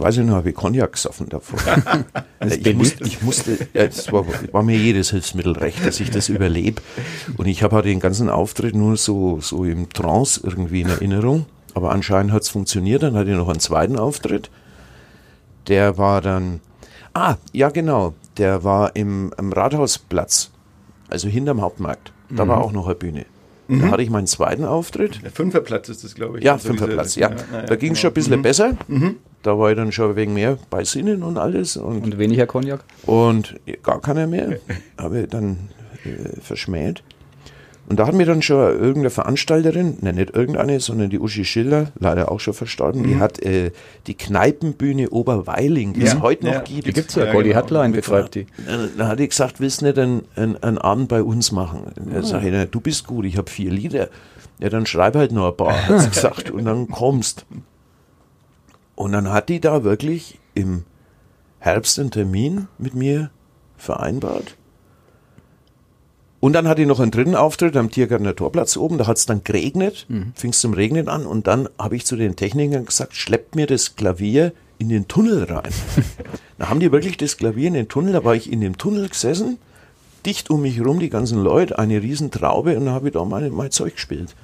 Weiß 0.00 0.16
ich 0.16 0.24
noch, 0.24 0.36
habe 0.36 0.50
ich 0.50 0.54
Cognac 0.54 0.92
gesoffen 0.92 1.28
davor. 1.28 1.58
ich, 2.48 2.74
musste, 2.74 3.04
ich 3.04 3.22
musste, 3.22 3.58
es 3.72 4.12
war, 4.12 4.24
war 4.52 4.62
mir 4.62 4.76
jedes 4.76 5.10
Hilfsmittel 5.10 5.52
recht, 5.52 5.84
dass 5.84 6.00
ich 6.00 6.10
das 6.10 6.28
überlebe. 6.28 6.82
Und 7.36 7.46
ich 7.46 7.62
habe 7.62 7.76
halt 7.76 7.84
den 7.86 8.00
ganzen 8.00 8.28
Auftritt 8.30 8.74
nur 8.74 8.96
so, 8.96 9.40
so 9.40 9.64
im 9.64 9.90
Trance 9.90 10.40
irgendwie 10.42 10.80
in 10.82 10.88
Erinnerung. 10.88 11.46
Aber 11.74 11.92
anscheinend 11.92 12.32
hat 12.32 12.42
es 12.42 12.48
funktioniert. 12.48 13.02
Dann 13.02 13.16
hatte 13.16 13.30
ich 13.30 13.36
noch 13.36 13.48
einen 13.48 13.60
zweiten 13.60 13.98
Auftritt. 13.98 14.50
Der 15.68 15.98
war 15.98 16.20
dann, 16.20 16.60
ah, 17.14 17.36
ja 17.52 17.70
genau, 17.70 18.14
der 18.36 18.64
war 18.64 18.94
im, 18.96 19.32
am 19.36 19.52
Rathausplatz, 19.52 20.50
also 21.08 21.28
hinterm 21.28 21.60
Hauptmarkt. 21.60 22.12
Da 22.30 22.48
war 22.48 22.60
auch 22.60 22.72
noch 22.72 22.86
eine 22.86 22.96
Bühne. 22.96 23.26
Da 23.68 23.90
hatte 23.90 24.02
ich 24.02 24.10
meinen 24.10 24.26
zweiten 24.26 24.64
Auftritt. 24.64 25.22
Der 25.22 25.30
Fünferplatz 25.30 25.88
ist 25.88 26.04
das, 26.04 26.14
glaube 26.14 26.38
ich. 26.38 26.44
Ja, 26.44 26.54
Also 26.54 26.68
Fünferplatz, 26.68 27.14
diese- 27.14 27.20
ja. 27.20 27.30
naja, 27.30 27.66
Da 27.66 27.76
ging 27.76 27.92
es 27.92 27.98
genau. 27.98 28.00
schon 28.00 28.10
ein 28.10 28.14
bisschen 28.14 28.42
besser. 28.42 28.76
Da 29.42 29.58
war 29.58 29.70
ich 29.70 29.76
dann 29.76 29.92
schon 29.92 30.16
wegen 30.16 30.34
mehr 30.34 30.58
bei 30.70 30.84
Sinnen 30.84 31.22
und 31.22 31.38
alles. 31.38 31.76
Und, 31.76 32.02
Und 32.02 32.18
weniger 32.18 32.46
Cognac? 32.46 32.80
und 33.06 33.54
gar 33.82 34.00
keiner 34.00 34.26
mehr. 34.26 34.58
Habe 34.98 35.20
ich 35.20 35.28
dann 35.28 35.68
äh, 36.04 36.40
verschmäht. 36.40 37.02
Und 37.86 37.98
da 37.98 38.06
hat 38.06 38.14
mir 38.14 38.24
dann 38.24 38.40
schon 38.40 38.56
irgendeine 38.56 39.10
Veranstalterin, 39.10 39.98
ne, 40.00 40.14
nicht 40.14 40.34
irgendeine, 40.34 40.80
sondern 40.80 41.10
die 41.10 41.18
Uschi 41.18 41.44
Schiller, 41.44 41.92
leider 41.98 42.32
auch 42.32 42.40
schon 42.40 42.54
verstorben, 42.54 43.02
die 43.04 43.16
hat 43.16 43.42
äh, 43.42 43.72
die 44.06 44.14
Kneipenbühne 44.14 45.10
Oberweiling, 45.10 45.92
die 45.92 46.02
es 46.02 46.14
Ja, 46.14 46.20
heute 46.22 46.46
noch 46.46 46.52
ja. 46.54 46.60
gibt. 46.60 46.86
Die 46.86 46.92
gibt's 46.94 47.14
ja, 47.14 47.26
Ja, 47.26 47.32
Goldi 47.32 47.50
genau. 47.50 47.60
Hartlein 47.60 47.92
betreibt 47.92 48.36
die. 48.36 48.46
Dann, 48.66 48.90
dann 48.96 49.08
hat 49.08 49.18
die 49.18 49.28
gesagt, 49.28 49.60
willst 49.60 49.82
du 49.82 49.86
nicht 49.86 49.98
einen, 49.98 50.22
einen, 50.34 50.56
einen 50.62 50.78
Abend 50.78 51.08
bei 51.08 51.22
uns 51.22 51.52
machen? 51.52 51.82
Dann 51.94 52.24
sag 52.24 52.42
ich, 52.44 52.52
na, 52.52 52.64
du 52.64 52.80
bist 52.80 53.06
gut, 53.06 53.26
ich 53.26 53.36
habe 53.36 53.50
vier 53.50 53.70
Lieder. 53.70 54.08
Ja, 54.60 54.70
dann 54.70 54.86
schreib 54.86 55.14
halt 55.14 55.32
noch 55.32 55.50
ein 55.50 55.56
paar, 55.56 55.88
hat 55.88 56.00
sie 56.00 56.10
gesagt, 56.10 56.50
und 56.50 56.64
dann 56.64 56.88
kommst. 56.88 57.44
Und 58.94 59.12
dann 59.12 59.30
hat 59.30 59.50
die 59.50 59.60
da 59.60 59.84
wirklich 59.84 60.38
im 60.54 60.84
Herbst 61.58 61.98
einen 61.98 62.10
Termin 62.10 62.68
mit 62.78 62.94
mir 62.94 63.30
vereinbart. 63.76 64.56
Und 66.44 66.52
dann 66.52 66.68
hatte 66.68 66.82
ich 66.82 66.86
noch 66.86 67.00
einen 67.00 67.10
dritten 67.10 67.36
Auftritt 67.36 67.74
am 67.74 67.90
Tiergartener 67.90 68.36
Torplatz 68.36 68.76
oben. 68.76 68.98
Da 68.98 69.06
hat 69.06 69.16
es 69.16 69.24
dann 69.24 69.44
geregnet, 69.44 70.06
fing 70.34 70.50
es 70.50 70.60
zum 70.60 70.74
Regnen 70.74 71.08
an. 71.08 71.24
Und 71.24 71.46
dann 71.46 71.70
habe 71.78 71.96
ich 71.96 72.04
zu 72.04 72.16
den 72.16 72.36
Technikern 72.36 72.84
gesagt, 72.84 73.16
schleppt 73.16 73.56
mir 73.56 73.66
das 73.66 73.96
Klavier 73.96 74.52
in 74.76 74.90
den 74.90 75.08
Tunnel 75.08 75.44
rein. 75.44 75.72
da 76.58 76.68
haben 76.68 76.80
die 76.80 76.92
wirklich 76.92 77.16
das 77.16 77.38
Klavier 77.38 77.68
in 77.68 77.72
den 77.72 77.88
Tunnel. 77.88 78.12
Da 78.12 78.24
war 78.24 78.34
ich 78.34 78.52
in 78.52 78.60
dem 78.60 78.76
Tunnel 78.76 79.08
gesessen, 79.08 79.56
dicht 80.26 80.50
um 80.50 80.60
mich 80.60 80.76
herum 80.76 80.98
die 81.00 81.08
ganzen 81.08 81.42
Leute, 81.42 81.78
eine 81.78 82.02
riesen 82.02 82.30
Traube. 82.30 82.76
Und 82.76 82.84
dann 82.84 82.94
habe 82.94 83.08
ich 83.08 83.14
da 83.14 83.24
mein, 83.24 83.50
mein 83.50 83.70
Zeug 83.70 83.94
gespielt. 83.94 84.36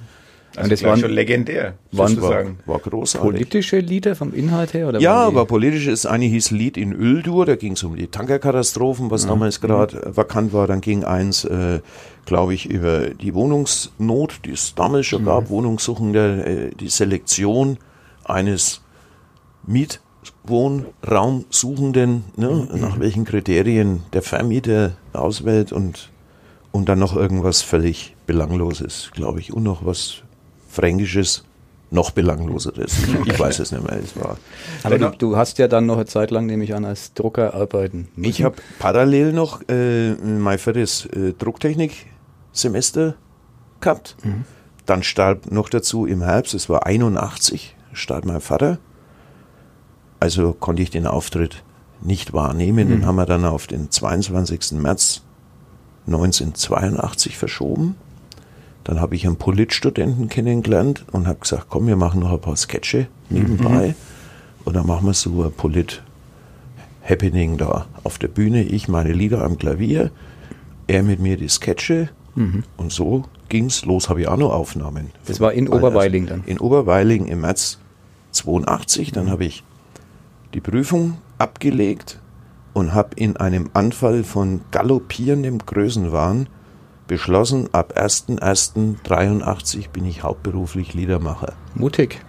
Also 0.55 0.69
das 0.69 0.83
war 0.83 0.95
schon 0.97 1.11
legendär, 1.11 1.75
waren, 1.93 2.21
war, 2.21 2.43
war 2.65 2.79
großartig. 2.79 3.31
Politische 3.31 3.79
Lieder 3.79 4.17
vom 4.17 4.33
Inhalt 4.33 4.73
her? 4.73 4.89
Oder 4.89 4.99
ja, 4.99 5.15
aber 5.15 5.45
politisch 5.45 5.87
ist 5.87 6.05
eine 6.05 6.25
hieß 6.25 6.51
Lied 6.51 6.75
in 6.75 6.91
Öldur, 6.91 7.45
da 7.45 7.55
ging 7.55 7.71
es 7.73 7.83
um 7.83 7.95
die 7.95 8.07
Tankerkatastrophen, 8.07 9.09
was 9.11 9.23
ja. 9.23 9.29
damals 9.29 9.61
gerade 9.61 9.95
mhm. 9.95 10.17
vakant 10.17 10.51
war. 10.51 10.67
Dann 10.67 10.81
ging 10.81 11.05
eins, 11.05 11.45
äh, 11.45 11.79
glaube 12.25 12.53
ich, 12.53 12.69
über 12.69 13.11
die 13.11 13.33
Wohnungsnot, 13.33 14.41
die 14.43 14.51
es 14.51 14.75
damals 14.75 15.05
schon 15.05 15.21
mhm. 15.21 15.27
gab, 15.27 15.49
Wohnungssuchende, 15.49 16.45
äh, 16.45 16.71
die 16.75 16.89
Selektion 16.89 17.77
eines 18.25 18.81
Mietwohnraumsuchenden, 19.65 22.25
ne, 22.35 22.67
mhm. 22.71 22.81
nach 22.81 22.99
welchen 22.99 23.23
Kriterien 23.23 24.03
der 24.11 24.21
Vermieter 24.21 24.97
auswählt 25.13 25.71
und, 25.71 26.09
und 26.73 26.89
dann 26.89 26.99
noch 26.99 27.15
irgendwas 27.15 27.61
völlig 27.61 28.17
Belangloses, 28.27 29.11
glaube 29.13 29.39
ich, 29.39 29.53
und 29.53 29.63
noch 29.63 29.85
was 29.85 30.23
Fränkisches 30.71 31.43
noch 31.91 32.11
belangloseres. 32.11 32.95
Ich 33.25 33.37
weiß 33.37 33.59
es 33.59 33.71
nicht 33.71 33.83
mehr. 33.83 33.99
Es 34.01 34.15
war 34.15 34.37
Aber 34.83 34.97
du, 34.97 35.11
du, 35.17 35.37
hast 35.37 35.57
ja 35.57 35.67
dann 35.67 35.85
noch 35.85 35.97
eine 35.97 36.05
Zeit 36.05 36.31
lang, 36.31 36.45
nehme 36.45 36.63
ich 36.63 36.73
an, 36.73 36.85
als 36.85 37.13
Drucker 37.13 37.53
arbeiten. 37.53 38.07
Müssen. 38.15 38.29
Ich 38.29 38.43
habe 38.43 38.55
parallel 38.79 39.33
noch 39.33 39.61
äh, 39.67 40.13
mein 40.13 40.57
viertes 40.57 41.05
äh, 41.07 41.33
Drucktechnik-Semester 41.37 43.15
gehabt. 43.81 44.15
Mhm. 44.23 44.45
Dann 44.85 45.03
starb 45.03 45.51
noch 45.51 45.69
dazu 45.69 46.05
im 46.05 46.21
Herbst, 46.21 46.53
es 46.53 46.69
war 46.69 46.85
81, 46.85 47.75
starb 47.93 48.25
mein 48.25 48.41
Vater. 48.41 48.79
Also 50.19 50.53
konnte 50.53 50.81
ich 50.81 50.89
den 50.89 51.07
Auftritt 51.07 51.63
nicht 52.01 52.33
wahrnehmen. 52.33 52.87
Mhm. 52.87 52.91
Den 52.91 53.05
haben 53.05 53.15
wir 53.15 53.25
dann 53.25 53.45
auf 53.45 53.67
den 53.67 53.91
22. 53.91 54.73
März 54.73 55.23
1982 56.07 57.37
verschoben. 57.37 57.95
Dann 58.83 58.99
habe 58.99 59.15
ich 59.15 59.25
einen 59.25 59.35
Politstudenten 59.35 60.29
kennengelernt 60.29 61.05
und 61.11 61.27
habe 61.27 61.39
gesagt, 61.39 61.67
komm, 61.69 61.87
wir 61.87 61.95
machen 61.95 62.21
noch 62.21 62.31
ein 62.31 62.41
paar 62.41 62.55
Sketche 62.55 63.07
nebenbei. 63.29 63.89
Mhm. 63.89 63.95
Und 64.65 64.75
dann 64.75 64.87
machen 64.87 65.05
wir 65.05 65.13
so 65.13 65.43
ein 65.43 65.51
Polit-Happening 65.51 67.57
da 67.57 67.85
auf 68.03 68.17
der 68.17 68.27
Bühne. 68.27 68.63
Ich 68.63 68.87
meine 68.87 69.13
Lieder 69.13 69.43
am 69.43 69.57
Klavier, 69.57 70.11
er 70.87 71.03
mit 71.03 71.19
mir 71.19 71.37
die 71.37 71.49
Sketche. 71.49 72.09
Mhm. 72.35 72.63
Und 72.77 72.91
so 72.91 73.25
ging 73.49 73.65
es 73.65 73.85
los, 73.85 74.09
habe 74.09 74.21
ich 74.21 74.27
auch 74.27 74.37
noch 74.37 74.51
Aufnahmen. 74.51 75.11
Das 75.25 75.39
war 75.39 75.53
in 75.53 75.67
Oberweiling 75.67 76.25
dann? 76.25 76.43
In 76.45 76.59
Oberweiling 76.59 77.27
im 77.27 77.41
März 77.41 77.79
82. 78.31 79.11
Dann 79.11 79.29
habe 79.29 79.45
ich 79.45 79.63
die 80.53 80.61
Prüfung 80.61 81.17
abgelegt 81.37 82.19
und 82.73 82.93
habe 82.93 83.15
in 83.15 83.37
einem 83.37 83.69
Anfall 83.73 84.23
von 84.23 84.61
galoppierendem 84.71 85.59
Größenwahn 85.59 86.47
beschlossen, 87.11 87.67
ab 87.73 87.95
1.1.83 87.97 89.89
bin 89.89 90.05
ich 90.05 90.23
hauptberuflich 90.23 90.93
Liedermacher. 90.93 91.55
Mutig. 91.75 92.21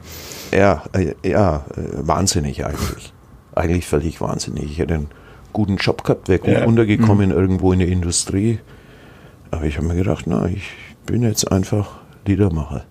Ja, 0.51 0.83
äh, 0.93 1.15
ja, 1.25 1.65
äh, 1.77 1.83
wahnsinnig 2.05 2.67
eigentlich. 2.67 3.13
Eigentlich 3.55 3.87
völlig 3.87 4.21
wahnsinnig. 4.21 4.65
Ich 4.65 4.81
hätte 4.81 4.95
einen 4.95 5.11
guten 5.53 5.77
Job 5.77 6.03
gehabt, 6.03 6.29
wäre 6.29 6.41
gut 6.41 6.55
ja. 6.55 6.65
untergekommen 6.65 7.29
mhm. 7.29 7.37
irgendwo 7.37 7.73
in 7.73 7.79
der 7.79 7.87
Industrie. 7.87 8.59
Aber 9.53 9.67
ich 9.67 9.77
habe 9.77 9.87
mir 9.87 9.95
gedacht, 9.95 10.25
na, 10.27 10.47
ich 10.47 10.73
bin 11.07 11.23
jetzt 11.23 11.53
einfach 11.53 12.01
Liedermacher. 12.27 12.85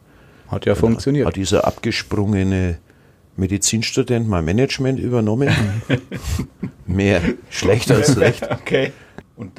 Hat 0.47 0.65
ja 0.65 0.75
funktioniert. 0.75 1.27
Hat 1.27 1.35
dieser 1.35 1.67
abgesprungene 1.67 2.77
Medizinstudent 3.35 4.29
mein 4.29 4.45
Management 4.45 4.97
übernommen. 4.97 5.49
Mehr 6.85 7.21
schlecht 7.49 7.91
als 7.91 8.17
recht. 8.21 8.49
Okay 8.49 8.93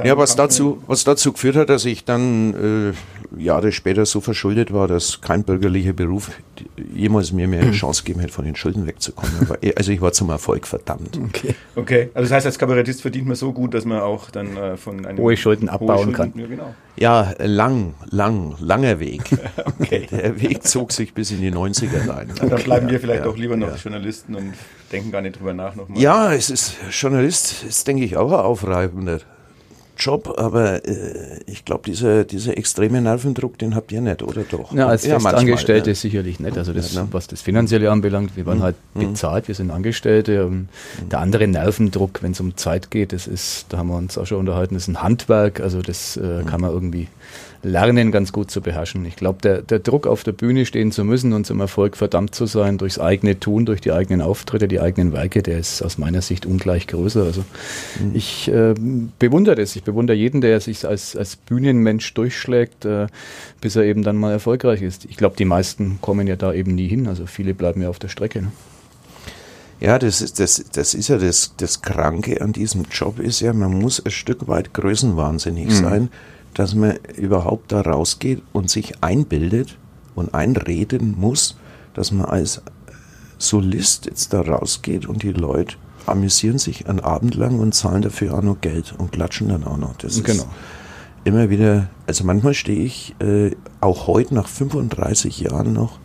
ja, 0.05 0.17
was 0.17 0.37
dazu, 0.37 0.83
was 0.87 1.05
dazu 1.05 1.33
geführt 1.33 1.57
hat, 1.57 1.69
dass 1.69 1.85
ich 1.85 2.05
dann 2.05 2.93
äh, 2.93 3.41
Jahre 3.43 3.73
später 3.73 4.07
so 4.07 4.21
verschuldet 4.21 4.73
war, 4.73 4.89
dass 4.89 5.21
kein 5.21 5.45
bürgerlicher 5.45 5.93
Beruf 5.93 6.31
jemals 6.95 7.33
mir 7.33 7.49
mehr 7.49 7.63
eine. 7.63 7.73
Chance 7.73 8.03
gegeben 8.03 8.21
hätte, 8.21 8.33
von 8.33 8.45
den 8.45 8.55
Schulden 8.55 8.87
wegzukommen. 8.87 9.49
also 9.77 9.93
ich 9.93 10.01
war 10.01 10.13
zum 10.13 10.31
Erfolg 10.31 10.67
verdammt. 10.67 11.19
Okay. 11.29 11.55
okay, 11.77 12.11
also 12.15 12.29
das 12.29 12.33
heißt, 12.33 12.47
als 12.47 12.59
Kabarettist 12.59 13.03
verdient 13.03 13.27
man 13.27 13.37
so 13.37 13.53
gut, 13.53 13.75
dass 13.75 13.85
man 13.85 14.01
auch 14.01 14.31
dann 14.31 14.57
äh, 14.57 14.77
von 14.77 15.05
einem 15.07 15.19
hohe 15.19 15.37
Schulden 15.37 15.69
abbauen 15.69 15.89
hohe 15.89 16.05
Schulden, 16.05 16.15
kann. 16.15 16.33
Ja, 16.37 16.47
genau. 16.47 16.75
ja, 16.97 17.35
lang, 17.39 17.95
lang, 18.11 18.55
langer 18.61 19.01
Weg. 19.01 19.23
okay. 19.81 20.07
Der 20.11 20.41
Weg 20.41 20.65
zog 20.65 20.93
sich 20.93 21.15
bis 21.15 21.31
in 21.31 21.41
die 21.41 21.53
90er 21.53 22.09
rein. 22.09 22.31
Okay. 22.31 22.49
Dann 22.49 22.63
bleiben 22.63 22.91
wir 22.91 23.01
vielleicht 23.01 23.25
ja, 23.25 23.31
auch 23.31 23.37
lieber 23.37 23.57
noch 23.57 23.69
ja. 23.69 23.77
Journalisten 23.77 24.35
und 24.35 24.53
denken 24.93 25.11
gar 25.11 25.23
nicht 25.23 25.39
drüber 25.39 25.55
nach 25.55 25.75
nochmal. 25.75 26.01
Ja, 26.01 26.33
es 26.33 26.51
ist 26.51 26.77
Journalist, 26.91 27.65
ist 27.65 27.87
denke 27.89 28.05
ich 28.05 28.17
auch 28.17 28.33
ein 28.33 28.41
aufreibender 28.41 29.21
Job, 29.99 30.35
aber 30.37 30.87
äh, 30.87 31.41
ich 31.47 31.65
glaube, 31.65 31.85
dieser, 31.87 32.25
dieser 32.25 32.57
extreme 32.57 33.01
Nervendruck, 33.01 33.59
den 33.59 33.75
habt 33.75 33.93
ihr 33.93 34.01
nicht, 34.01 34.23
oder 34.23 34.43
doch? 34.43 34.73
Ja, 34.73 34.89
als 34.89 35.05
ja, 35.05 35.19
Festangestellte 35.19 35.91
ja. 35.91 35.95
sicherlich 35.95 36.41
nicht. 36.41 36.57
Also 36.57 36.73
das, 36.73 36.95
ja, 36.95 37.03
ne? 37.03 37.09
was 37.13 37.27
das 37.27 37.43
Finanzielle 37.43 37.91
anbelangt, 37.91 38.37
wir 38.37 38.47
waren 38.47 38.59
mhm. 38.59 38.63
halt 38.63 38.77
mhm. 38.95 39.01
bezahlt, 39.01 39.49
wir 39.49 39.55
sind 39.55 39.71
Angestellte. 39.71 40.47
Und 40.47 40.55
mhm. 40.55 41.09
Der 41.11 41.21
andere 41.21 41.47
Nervendruck, 41.47 42.23
wenn 42.23 42.33
es 42.33 42.41
um 42.41 42.57
Zeit 42.57 42.91
geht, 42.91 43.13
das 43.13 43.27
ist, 43.27 43.67
da 43.69 43.79
haben 43.79 43.89
wir 43.89 43.97
uns 43.97 44.19
auch 44.19 44.27
schon 44.27 44.39
unterhalten, 44.39 44.75
das 44.75 44.85
ist 44.85 44.89
ein 44.89 45.03
Handwerk, 45.03 45.61
also 45.61 45.83
das 45.83 46.17
äh, 46.17 46.21
mhm. 46.21 46.47
kann 46.47 46.61
man 46.61 46.71
irgendwie 46.71 47.09
lernen, 47.63 48.11
ganz 48.11 48.33
gut 48.33 48.51
zu 48.51 48.61
beherrschen. 48.61 49.05
Ich 49.05 49.17
glaube, 49.17 49.41
der, 49.43 49.63
der 49.63 49.79
Druck 49.79 50.07
auf 50.07 50.25
der 50.25 50.33
Bühne 50.33 50.67
stehen 50.67 50.93
zu 50.93 51.05
müssen 51.05 51.33
und 51.33 51.47
zum 51.47 51.61
Erfolg 51.61 51.97
verdammt 51.97 52.35
zu 52.35 52.47
sein, 52.47 52.79
durchs 52.79 52.99
eigene 52.99 53.39
Tun, 53.39 53.67
durch 53.67 53.81
die 53.81 53.93
eigenen 53.93 54.21
Auftritte, 54.21 54.69
die 54.69 54.81
eigenen 54.81 55.13
Werke, 55.13 55.43
der 55.43 55.59
ist 55.59 55.83
aus 55.83 55.99
meiner 55.99 56.23
Sicht 56.23 56.45
ungleich 56.45 56.87
größer. 56.87 57.23
Also 57.23 57.45
mhm. 58.01 58.11
ich 58.15 58.49
äh, 58.49 58.75
bewundere 59.19 59.57
das. 59.57 59.77
Ich 59.77 59.85
bewundere 59.85 60.17
jeden, 60.17 60.41
der 60.41 60.61
sich 60.61 60.87
als, 60.87 61.17
als 61.17 61.37
Bühnenmensch 61.37 62.13
durchschlägt, 62.15 62.85
äh, 62.85 63.07
bis 63.61 63.77
er 63.77 63.85
eben 63.85 64.03
dann 64.03 64.17
mal 64.17 64.33
erfolgreich 64.33 64.83
ist. 64.83 65.05
Ich 65.05 65.17
glaube, 65.17 65.37
die 65.37 65.45
meisten 65.45 65.99
kommen 66.01 66.27
ja 66.27 66.37
da 66.37 66.53
eben 66.53 66.75
nie 66.75 66.89
hin. 66.89 67.07
Also 67.07 67.27
viele 67.27 67.55
bleiben 67.55 67.83
ja 67.83 67.89
auf 67.89 67.99
der 67.99 68.09
Strecke. 68.09 68.43
Ne? 68.43 68.53
Ja, 69.83 69.99
das 69.99 70.21
ist, 70.21 70.39
das, 70.39 70.65
das 70.73 70.95
ist 70.95 71.09
ja 71.09 71.19
das, 71.19 71.55
das 71.57 71.83
Kranke 71.83 72.41
an 72.41 72.53
diesem 72.53 72.85
Job 72.89 73.19
ist 73.19 73.41
ja, 73.41 73.53
man 73.53 73.73
muss 73.73 73.99
ein 73.99 74.13
Stück 74.13 74.47
weit 74.47 74.75
größenwahnsinnig 74.75 75.67
mhm. 75.67 75.71
sein, 75.71 76.09
dass 76.55 76.75
man 76.75 76.97
überhaupt 77.17 77.73
da 77.73 77.81
rausgeht 77.81 78.43
und 78.53 78.71
sich 78.71 79.03
einbildet 79.03 79.79
und 80.15 80.35
einreden 80.35 81.15
muss, 81.19 81.57
dass 81.95 82.13
man 82.13 82.27
als 82.27 82.63
Solist 83.39 84.07
jetzt 84.07 84.33
da 84.33 84.41
rausgeht 84.41 85.07
und 85.07 85.23
die 85.23 85.33
Leute 85.33 85.77
amüsieren 86.07 86.59
sich 86.59 86.89
einen 86.89 87.01
Abend 87.01 87.35
lang 87.35 87.59
und 87.59 87.75
zahlen 87.75 88.03
dafür 88.03 88.35
auch 88.35 88.43
noch 88.43 88.61
Geld 88.61 88.95
und 88.97 89.13
klatschen 89.13 89.49
dann 89.49 89.65
auch 89.65 89.77
noch. 89.77 89.97
Das 89.97 90.23
genau. 90.23 90.43
ist 90.43 90.49
immer 91.25 91.51
wieder, 91.51 91.89
also 92.07 92.25
manchmal 92.25 92.55
stehe 92.55 92.85
ich 92.85 93.15
äh, 93.21 93.53
auch 93.81 94.07
heute 94.07 94.35
nach 94.35 94.49
35 94.49 95.41
Jahren 95.41 95.73
noch 95.73 95.99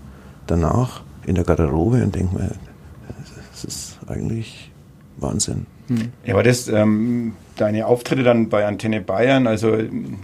danach 0.46 1.02
in 1.26 1.36
der 1.36 1.44
Garderobe 1.44 2.04
und 2.04 2.16
denke 2.16 2.36
mir, 2.36 2.52
das 3.52 3.66
ist 3.66 3.98
eigentlich 4.08 4.72
Wahnsinn. 5.18 5.66
Ja, 6.26 6.34
aber 6.34 6.44
das, 6.44 6.68
ähm, 6.68 7.34
deine 7.58 7.88
Auftritte 7.88 8.24
dann 8.24 8.50
bei 8.50 8.66
Antenne 8.66 9.02
Bayern, 9.02 9.48
also 9.48 9.76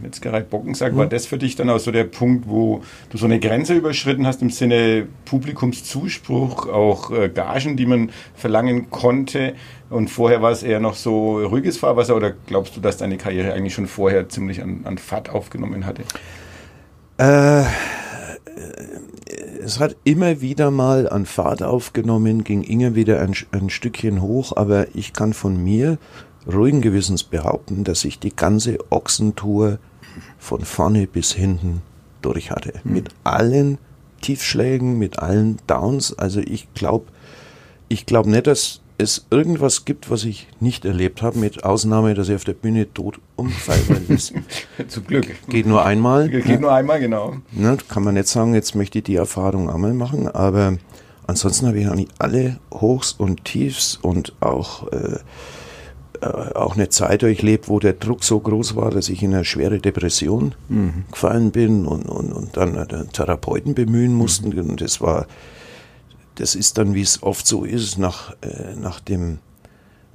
jetzt 0.03 0.21
gerade 0.21 0.45
Bocken 0.45 0.73
sagt, 0.73 0.93
mhm. 0.93 0.99
war 0.99 1.07
das 1.07 1.25
für 1.25 1.37
dich 1.37 1.55
dann 1.55 1.69
auch 1.69 1.79
so 1.79 1.91
der 1.91 2.05
Punkt, 2.05 2.47
wo 2.47 2.81
du 3.09 3.17
so 3.17 3.25
eine 3.25 3.39
Grenze 3.39 3.73
überschritten 3.73 4.25
hast 4.25 4.41
im 4.41 4.49
Sinne 4.49 5.07
Publikumszuspruch, 5.25 6.67
auch 6.67 7.11
äh, 7.11 7.29
Gagen, 7.29 7.75
die 7.77 7.85
man 7.85 8.09
verlangen 8.35 8.89
konnte? 8.89 9.53
Und 9.89 10.09
vorher 10.09 10.41
war 10.41 10.51
es 10.51 10.63
eher 10.63 10.79
noch 10.79 10.95
so 10.95 11.39
ruhiges 11.45 11.77
Fahrwasser 11.77 12.15
oder 12.15 12.33
glaubst 12.47 12.75
du, 12.75 12.81
dass 12.81 12.97
deine 12.97 13.17
Karriere 13.17 13.53
eigentlich 13.53 13.73
schon 13.73 13.87
vorher 13.87 14.29
ziemlich 14.29 14.61
an, 14.61 14.81
an 14.85 14.97
Fahrt 14.97 15.29
aufgenommen 15.29 15.85
hatte? 15.85 16.03
Äh, 17.17 17.63
es 19.63 19.79
hat 19.79 19.95
immer 20.03 20.41
wieder 20.41 20.71
mal 20.71 21.07
an 21.07 21.25
Fahrt 21.25 21.63
aufgenommen, 21.63 22.43
ging 22.43 22.63
immer 22.63 22.95
wieder 22.95 23.21
ein, 23.21 23.35
ein 23.51 23.69
Stückchen 23.69 24.21
hoch, 24.21 24.55
aber 24.55 24.87
ich 24.93 25.13
kann 25.13 25.33
von 25.33 25.61
mir 25.63 25.97
ruhigen 26.47 26.81
Gewissens 26.81 27.23
behaupten, 27.23 27.83
dass 27.83 28.05
ich 28.05 28.19
die 28.19 28.35
ganze 28.35 28.77
Ochsentour 28.89 29.79
von 30.37 30.61
vorne 30.61 31.07
bis 31.07 31.33
hinten 31.33 31.81
durch 32.21 32.51
hatte. 32.51 32.73
Mhm. 32.83 32.93
Mit 32.93 33.09
allen 33.23 33.77
Tiefschlägen, 34.21 34.97
mit 34.97 35.19
allen 35.19 35.57
Downs. 35.67 36.17
Also 36.17 36.39
ich 36.39 36.73
glaube, 36.73 37.05
ich 37.89 38.05
glaube 38.05 38.29
nicht, 38.29 38.47
dass 38.47 38.81
es 38.97 39.25
irgendwas 39.31 39.85
gibt, 39.85 40.09
was 40.09 40.23
ich 40.23 40.47
nicht 40.59 40.85
erlebt 40.85 41.21
habe, 41.21 41.39
mit 41.39 41.63
Ausnahme, 41.63 42.13
dass 42.13 42.29
ich 42.29 42.35
auf 42.35 42.43
der 42.43 42.53
Bühne 42.53 42.91
tot 42.93 43.19
umfalle. 43.35 43.81
Zum 44.87 45.07
Glück. 45.07 45.27
Geht 45.49 45.65
nur 45.65 45.83
einmal. 45.85 46.29
Geht 46.29 46.47
ne? 46.47 46.59
nur 46.59 46.71
einmal, 46.71 46.99
genau. 46.99 47.37
Ne, 47.51 47.77
kann 47.87 48.03
man 48.03 48.13
nicht 48.13 48.27
sagen, 48.27 48.53
jetzt 48.53 48.75
möchte 48.75 48.99
ich 48.99 49.03
die 49.03 49.15
Erfahrung 49.15 49.69
einmal 49.69 49.93
machen, 49.93 50.27
aber 50.27 50.77
ansonsten 51.27 51.67
habe 51.67 51.79
ich 51.79 51.87
eigentlich 51.87 52.09
alle 52.19 52.59
Hochs 52.71 53.13
und 53.13 53.45
Tiefs 53.45 53.97
und 54.01 54.33
auch, 54.41 54.91
äh, 54.91 55.19
auch 56.23 56.75
eine 56.75 56.89
Zeit 56.89 57.21
durchlebt, 57.21 57.69
wo 57.69 57.79
der 57.79 57.93
Druck 57.93 58.23
so 58.23 58.39
groß 58.39 58.75
war, 58.75 58.91
dass 58.91 59.09
ich 59.09 59.23
in 59.23 59.33
eine 59.33 59.45
schwere 59.45 59.79
Depression 59.79 60.55
mhm. 60.69 61.05
gefallen 61.11 61.51
bin 61.51 61.85
und, 61.85 62.03
und, 62.03 62.31
und 62.31 62.57
dann 62.57 62.77
einen 62.77 63.11
Therapeuten 63.11 63.75
bemühen 63.75 64.13
mussten. 64.13 64.49
Mhm. 64.49 64.69
Und 64.71 64.81
das 64.81 65.01
war 65.01 65.27
das 66.35 66.55
ist 66.55 66.77
dann, 66.77 66.93
wie 66.95 67.01
es 67.01 67.21
oft 67.21 67.45
so 67.45 67.63
ist, 67.63 67.97
nach, 67.97 68.33
äh, 68.41 68.75
nach 68.75 68.99
dem 68.99 69.39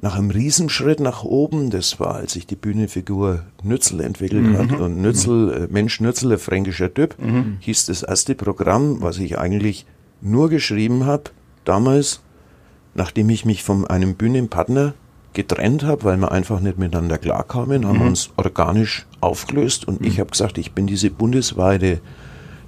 nach 0.00 0.16
einem 0.16 0.30
Riesenschritt 0.30 1.00
nach 1.00 1.24
oben. 1.24 1.70
Das 1.70 1.98
war, 1.98 2.14
als 2.14 2.36
ich 2.36 2.46
die 2.46 2.54
Bühnenfigur 2.54 3.42
Nützel 3.64 4.00
entwickelt 4.00 4.44
mhm. 4.44 4.58
hat. 4.58 4.72
Und 4.72 5.02
Nützel, 5.02 5.52
äh, 5.52 5.72
Mensch 5.72 6.00
Nützel, 6.00 6.32
ein 6.32 6.38
fränkischer 6.38 6.94
Typ, 6.94 7.16
mhm. 7.18 7.56
hieß 7.60 7.86
das 7.86 8.04
erste 8.04 8.36
Programm, 8.36 9.02
was 9.02 9.18
ich 9.18 9.38
eigentlich 9.38 9.86
nur 10.20 10.50
geschrieben 10.50 11.04
habe, 11.04 11.24
damals, 11.64 12.20
nachdem 12.94 13.28
ich 13.30 13.44
mich 13.44 13.64
von 13.64 13.88
einem 13.88 14.14
Bühnenpartner 14.14 14.94
getrennt 15.38 15.84
habe, 15.84 16.02
weil 16.02 16.16
wir 16.16 16.32
einfach 16.32 16.58
nicht 16.58 16.78
miteinander 16.78 17.16
klarkamen, 17.16 17.86
haben 17.86 18.00
mhm. 18.00 18.08
uns 18.08 18.30
organisch 18.36 19.06
aufgelöst 19.20 19.86
und 19.86 20.04
ich 20.04 20.16
mhm. 20.16 20.22
habe 20.22 20.30
gesagt, 20.32 20.58
ich 20.58 20.72
bin 20.72 20.88
diese 20.88 21.10
bundesweite, 21.10 22.00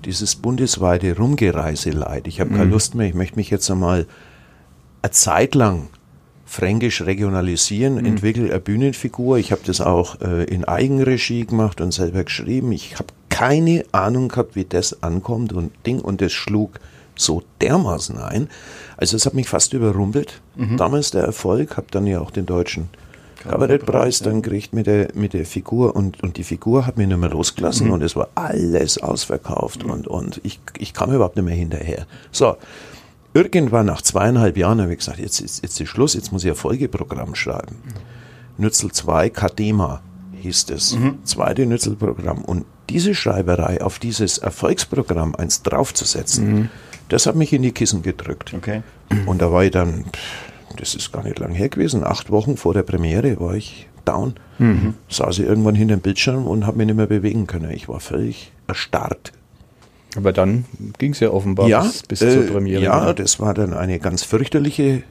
dieses 0.04 0.36
bundesweite 0.36 1.16
Rumgereise 1.16 1.90
leid. 1.90 2.28
Ich 2.28 2.38
habe 2.38 2.50
keine 2.50 2.66
mhm. 2.66 2.70
Lust 2.70 2.94
mehr, 2.94 3.08
ich 3.08 3.14
möchte 3.14 3.34
mich 3.34 3.50
jetzt 3.50 3.68
einmal 3.72 4.06
eine 5.02 5.10
Zeit 5.10 5.56
lang 5.56 5.88
fränkisch 6.46 7.02
regionalisieren, 7.02 7.94
mhm. 7.94 8.06
entwickle 8.06 8.50
eine 8.50 8.60
Bühnenfigur. 8.60 9.38
Ich 9.38 9.50
habe 9.50 9.62
das 9.66 9.80
auch 9.80 10.20
äh, 10.20 10.44
in 10.44 10.64
Eigenregie 10.64 11.46
gemacht 11.46 11.80
und 11.80 11.90
selber 11.90 12.22
geschrieben. 12.22 12.70
Ich 12.70 12.94
habe 13.00 13.08
keine 13.30 13.84
Ahnung 13.90 14.28
gehabt, 14.28 14.54
wie 14.54 14.64
das 14.64 15.02
ankommt 15.02 15.52
und 15.52 15.72
Ding 15.84 16.00
und 16.00 16.20
das 16.20 16.30
schlug 16.30 16.78
so 17.20 17.42
dermaßen 17.60 18.18
ein. 18.18 18.48
Also 18.96 19.16
es 19.16 19.26
hat 19.26 19.34
mich 19.34 19.48
fast 19.48 19.72
überrumpelt. 19.72 20.40
Mhm. 20.56 20.76
Damals 20.76 21.10
der 21.10 21.22
Erfolg, 21.22 21.76
habe 21.76 21.86
dann 21.90 22.06
ja 22.06 22.20
auch 22.20 22.30
den 22.30 22.46
deutschen 22.46 22.88
Kabarettpreis 23.42 24.20
ja. 24.20 24.26
dann 24.26 24.42
gekriegt 24.42 24.74
mit 24.74 24.86
der, 24.86 25.08
mit 25.14 25.32
der 25.32 25.46
Figur 25.46 25.96
und, 25.96 26.22
und 26.22 26.36
die 26.36 26.44
Figur 26.44 26.86
hat 26.86 26.98
mich 26.98 27.08
nicht 27.08 27.18
mehr 27.18 27.30
losgelassen 27.30 27.86
mhm. 27.86 27.94
und 27.94 28.02
es 28.02 28.14
war 28.14 28.28
alles 28.34 28.98
ausverkauft 28.98 29.84
mhm. 29.84 29.90
und, 29.90 30.08
und 30.08 30.40
ich, 30.44 30.60
ich 30.78 30.92
kam 30.92 31.12
überhaupt 31.12 31.36
nicht 31.36 31.46
mehr 31.46 31.54
hinterher. 31.54 32.06
So, 32.32 32.56
irgendwann 33.32 33.86
nach 33.86 34.02
zweieinhalb 34.02 34.56
Jahren 34.56 34.80
habe 34.80 34.92
ich 34.92 34.98
gesagt, 34.98 35.18
jetzt, 35.18 35.40
jetzt, 35.40 35.62
jetzt 35.62 35.80
ist 35.80 35.88
Schluss, 35.88 36.14
jetzt 36.14 36.32
muss 36.32 36.44
ich 36.44 36.50
ein 36.50 36.56
Folgeprogramm 36.56 37.34
schreiben. 37.34 37.76
Mhm. 37.84 38.64
Nützel 38.64 38.92
2, 38.92 39.30
Kadema 39.30 40.02
hieß 40.40 40.66
es. 40.70 40.96
Mhm. 40.96 41.18
Zweite 41.24 41.64
Nützelprogramm. 41.64 42.44
Und 42.44 42.66
diese 42.90 43.14
Schreiberei 43.14 43.82
auf 43.82 43.98
dieses 43.98 44.38
Erfolgsprogramm 44.38 45.34
eins 45.34 45.62
draufzusetzen, 45.62 46.52
mhm. 46.52 46.68
Das 47.10 47.26
hat 47.26 47.36
mich 47.36 47.52
in 47.52 47.62
die 47.62 47.72
Kissen 47.72 48.02
gedrückt. 48.02 48.54
Okay. 48.56 48.82
Und 49.26 49.42
da 49.42 49.52
war 49.52 49.64
ich 49.64 49.72
dann, 49.72 50.04
das 50.76 50.94
ist 50.94 51.12
gar 51.12 51.24
nicht 51.24 51.38
lang 51.38 51.52
her 51.52 51.68
gewesen, 51.68 52.04
acht 52.04 52.30
Wochen 52.30 52.56
vor 52.56 52.72
der 52.72 52.82
Premiere 52.82 53.38
war 53.40 53.54
ich 53.54 53.88
down. 54.04 54.34
Mhm. 54.58 54.94
Saß 55.08 55.38
ich 55.40 55.46
irgendwann 55.46 55.74
hinter 55.74 55.96
dem 55.96 56.00
Bildschirm 56.00 56.46
und 56.46 56.66
habe 56.66 56.78
mich 56.78 56.86
nicht 56.86 56.96
mehr 56.96 57.06
bewegen 57.06 57.46
können. 57.46 57.70
Ich 57.70 57.88
war 57.88 58.00
völlig 58.00 58.52
erstarrt. 58.66 59.32
Aber 60.16 60.32
dann 60.32 60.64
ging 60.98 61.12
es 61.12 61.20
ja 61.20 61.30
offenbar 61.30 61.68
ja, 61.68 61.82
bis, 61.82 62.02
bis 62.02 62.22
äh, 62.22 62.30
zur 62.30 62.54
Premiere. 62.54 62.82
Ja, 62.82 63.06
ne? 63.06 63.14
das 63.14 63.38
war 63.38 63.54
dann 63.54 63.74
eine 63.74 63.98
ganz 63.98 64.22
fürchterliche, 64.22 65.02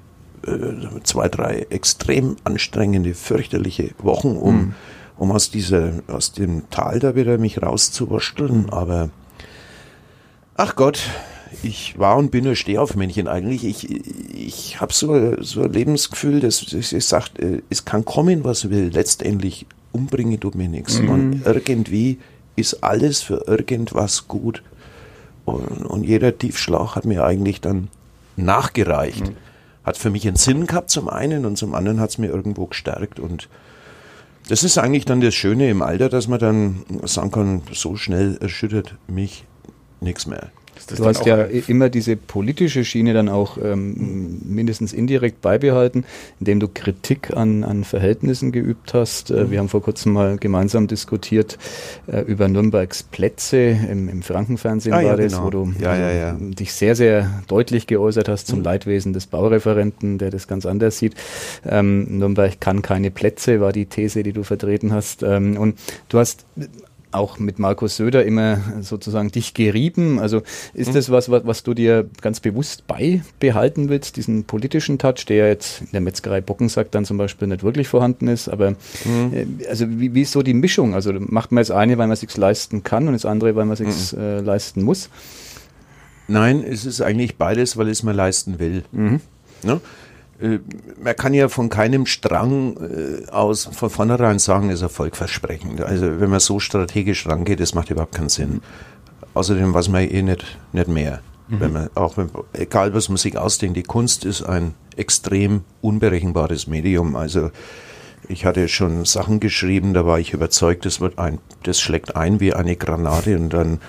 äh, 0.46 0.58
zwei, 1.04 1.30
drei 1.30 1.68
extrem 1.70 2.36
anstrengende, 2.44 3.14
fürchterliche 3.14 3.92
Wochen, 4.00 4.36
um, 4.36 4.56
mhm. 4.56 4.74
um 5.18 5.32
aus, 5.32 5.52
dieser, 5.52 5.94
aus 6.08 6.34
dem 6.34 6.70
Tal 6.70 7.00
da 7.00 7.16
wieder 7.16 7.38
mich 7.38 7.62
rauszuwursteln. 7.62 8.70
Aber 8.72 9.10
ach 10.56 10.76
Gott, 10.76 11.02
ich 11.64 11.98
war 11.98 12.18
und 12.18 12.32
bin 12.32 12.48
ein 12.48 12.56
Stehaufmännchen 12.56 13.28
eigentlich. 13.28 13.64
Ich, 13.66 13.90
ich 14.34 14.82
habe 14.82 14.94
so, 14.94 15.42
so 15.42 15.64
ein 15.64 15.74
Lebensgefühl, 15.74 16.40
dass 16.40 16.62
ich 16.62 17.06
sagt, 17.06 17.40
äh, 17.40 17.62
es 17.70 17.86
kann 17.86 18.06
kommen, 18.06 18.44
was 18.44 18.70
will. 18.70 18.90
Letztendlich 18.94 19.66
umbringen 19.92 20.40
tut 20.40 20.56
mir 20.56 20.70
nichts. 20.70 21.00
Mhm. 21.00 21.10
Und 21.10 21.42
irgendwie 21.46 22.20
ist 22.56 22.84
alles 22.84 23.22
für 23.22 23.48
irgendwas 23.48 24.28
gut. 24.28 24.64
Und, 25.46 25.86
und 25.86 26.04
jeder 26.04 26.38
Tiefschlag 26.38 26.96
hat 26.96 27.06
mir 27.06 27.24
eigentlich 27.24 27.62
dann 27.62 27.90
nachgereicht. 28.36 29.30
Mhm. 29.30 29.36
Hat 29.84 29.98
für 29.98 30.10
mich 30.10 30.28
einen 30.28 30.38
Sinn 30.38 30.68
gehabt 30.68 30.90
zum 30.90 31.10
einen 31.10 31.46
und 31.46 31.58
zum 31.58 31.74
anderen 31.74 32.00
hat 32.00 32.12
es 32.12 32.18
mir 32.18 32.28
irgendwo 32.28 32.68
gestärkt. 32.68 33.20
Und 33.20 33.50
das 34.50 34.64
ist 34.64 34.78
eigentlich 34.78 35.06
dann 35.06 35.22
das 35.22 35.34
Schöne 35.34 35.70
im 35.70 35.82
Alter, 35.82 36.10
dass 36.10 36.28
man 36.28 36.40
dann 36.40 36.86
sagen 37.04 37.32
kann, 37.32 37.62
so 37.74 37.96
schnell 37.96 38.38
erschüttert 38.40 38.96
mich 39.08 39.46
nichts 40.02 40.28
mehr 40.28 40.50
du 40.88 41.06
hast 41.06 41.26
ja 41.26 41.44
immer 41.44 41.90
diese 41.90 42.16
politische 42.16 42.86
Schiene 42.86 43.14
dann 43.14 43.30
auch 43.30 43.58
ähm, 43.62 44.42
mindestens 44.46 44.94
indirekt 44.94 45.42
beibehalten, 45.42 46.06
indem 46.40 46.60
du 46.60 46.68
Kritik 46.68 47.36
an, 47.36 47.64
an 47.64 47.84
Verhältnissen 47.84 48.52
geübt 48.52 48.94
hast. 48.94 49.32
Äh, 49.32 49.52
wir 49.52 49.60
haben 49.60 49.70
vor 49.70 49.82
kurzem 49.82 50.14
mal 50.14 50.38
gemeinsam 50.38 50.88
diskutiert 50.88 51.58
äh, 52.08 52.22
über 52.22 52.48
Nürnbergs 52.48 53.04
Plätze 53.04 53.58
im, 53.58 54.10
im 54.10 54.22
Frankenfernsehen 54.22 54.94
ah, 54.94 54.98
war 54.98 55.04
ja, 55.04 55.16
das, 55.16 55.34
genau. 55.34 55.46
wo 55.46 55.50
du 55.50 55.74
ja, 55.80 55.96
ja, 55.96 56.34
dich 56.40 56.74
sehr, 56.74 56.96
sehr 56.96 57.44
deutlich 57.48 57.88
geäußert 57.88 58.30
hast 58.30 58.48
zum 58.48 58.60
mhm. 58.60 58.66
Leidwesen 58.66 59.14
des 59.14 59.28
Baureferenten, 59.28 60.18
der 60.18 60.30
das 60.30 60.48
ganz 60.48 60.66
anders 60.66 60.98
sieht. 60.98 61.16
Ähm, 61.66 62.20
Nürnberg 62.20 62.60
kann 62.60 62.82
keine 62.82 63.12
Plätze, 63.12 63.62
war 63.62 63.72
die 63.72 63.86
These, 63.86 64.24
die 64.24 64.34
du 64.34 64.44
vertreten 64.44 64.94
hast. 64.94 65.24
Ähm, 65.24 65.58
und 65.58 65.78
du 66.10 66.20
hast 66.20 66.46
auch 67.12 67.40
mit 67.40 67.60
Markus 67.60 67.96
Söder 67.96 68.24
immer 68.26 68.60
sozusagen 68.82 69.32
dich 69.32 69.54
gerieben. 69.54 70.20
Also 70.20 70.44
ist 70.74 70.90
mhm. 70.90 70.94
das 70.94 71.10
was, 71.10 71.30
was, 71.30 71.46
was, 71.46 71.64
du 71.64 71.74
dir 71.74 72.08
ganz 72.22 72.40
bewusst 72.40 72.86
beibehalten 72.88 73.90
willst, 73.90 74.18
diesen 74.18 74.44
politischen 74.44 75.00
Touch, 75.00 75.26
der 75.28 75.48
jetzt 75.48 75.82
in 75.82 75.90
der 75.94 76.02
Metzgerei 76.02 76.42
Bockensack 76.42 76.92
dann 76.92 77.06
zum 77.06 77.18
Beispiel 77.18 77.48
nicht 77.48 77.64
wirklich 77.64 77.88
vorhanden 77.88 78.28
ist. 78.28 78.48
Aber 78.48 78.72
mhm. 79.06 79.34
äh, 79.34 79.68
also 79.68 79.86
wie, 79.90 80.14
wie 80.14 80.22
ist 80.22 80.32
so 80.32 80.44
die 80.44 80.54
Mischung? 80.54 80.94
Also 80.94 81.14
macht 81.18 81.52
man 81.52 81.62
das 81.62 81.72
eine, 81.72 81.98
weil 81.98 82.08
man 82.08 82.14
es 82.14 82.20
sich 82.20 82.36
leisten 82.38 82.84
kann 82.84 83.08
und 83.08 83.14
das 83.14 83.26
andere, 83.26 83.56
weil 83.56 83.66
man 83.66 83.74
es 83.74 83.80
sich 83.80 84.18
mhm. 84.18 84.24
äh, 84.24 84.40
leisten 84.42 84.84
muss? 84.84 85.10
Nein, 86.28 86.64
es 86.64 86.86
ist 86.86 87.02
eigentlich 87.02 87.38
beides, 87.38 87.76
weil 87.76 87.90
es 87.90 88.04
man 88.04 88.16
leisten 88.16 88.60
will. 88.60 88.84
Mhm. 88.92 89.22
Ne? 89.64 89.82
Äh, 90.42 90.60
man 91.02 91.16
kann 91.16 91.34
ja 91.34 91.50
von 91.50 91.70
keinem 91.70 92.06
Strang 92.06 92.78
äh, 92.78 93.30
aus 93.30 93.66
von 93.66 93.90
vornherein 93.90 94.40
sagen, 94.40 94.70
ist 94.70 94.82
erfolgversprechend. 94.82 95.82
Also 95.82 96.20
wenn 96.20 96.30
man 96.30 96.40
so 96.40 96.60
strategisch 96.60 97.28
rangeht, 97.28 97.60
das 97.60 97.74
macht 97.74 97.90
überhaupt 97.90 98.16
keinen 98.16 98.30
Sinn. 98.30 98.62
Außerdem 99.34 99.74
weiß 99.74 99.90
man 99.90 100.04
eh 100.04 100.22
nicht, 100.22 100.46
nicht 100.74 100.88
mehr. 100.88 101.22
Mhm. 101.48 101.60
Wenn 101.60 101.74
man, 101.74 101.90
auch 101.96 102.18
wenn, 102.18 102.30
egal 102.54 102.94
was 102.94 103.10
man 103.10 103.18
sich 103.18 103.38
ausdenkt, 103.38 103.78
die 103.78 103.84
Kunst 103.84 104.26
ist 104.26 104.44
ein 104.44 104.74
extrem 104.96 105.64
unberechenbares 105.82 106.68
Medium. 106.68 107.16
Also 107.16 107.52
ich 108.28 108.46
hatte 108.46 108.68
schon 108.68 109.06
Sachen 109.06 109.40
geschrieben, 109.40 109.94
da 109.94 110.06
war 110.06 110.20
ich 110.20 110.34
überzeugt, 110.34 110.86
das 110.86 111.02
wird 111.02 111.18
ein, 111.18 111.40
das 111.64 111.80
schlägt 111.80 112.16
ein 112.16 112.40
wie 112.40 112.54
eine 112.54 112.76
Granate 112.76 113.36
und 113.38 113.50
dann 113.50 113.80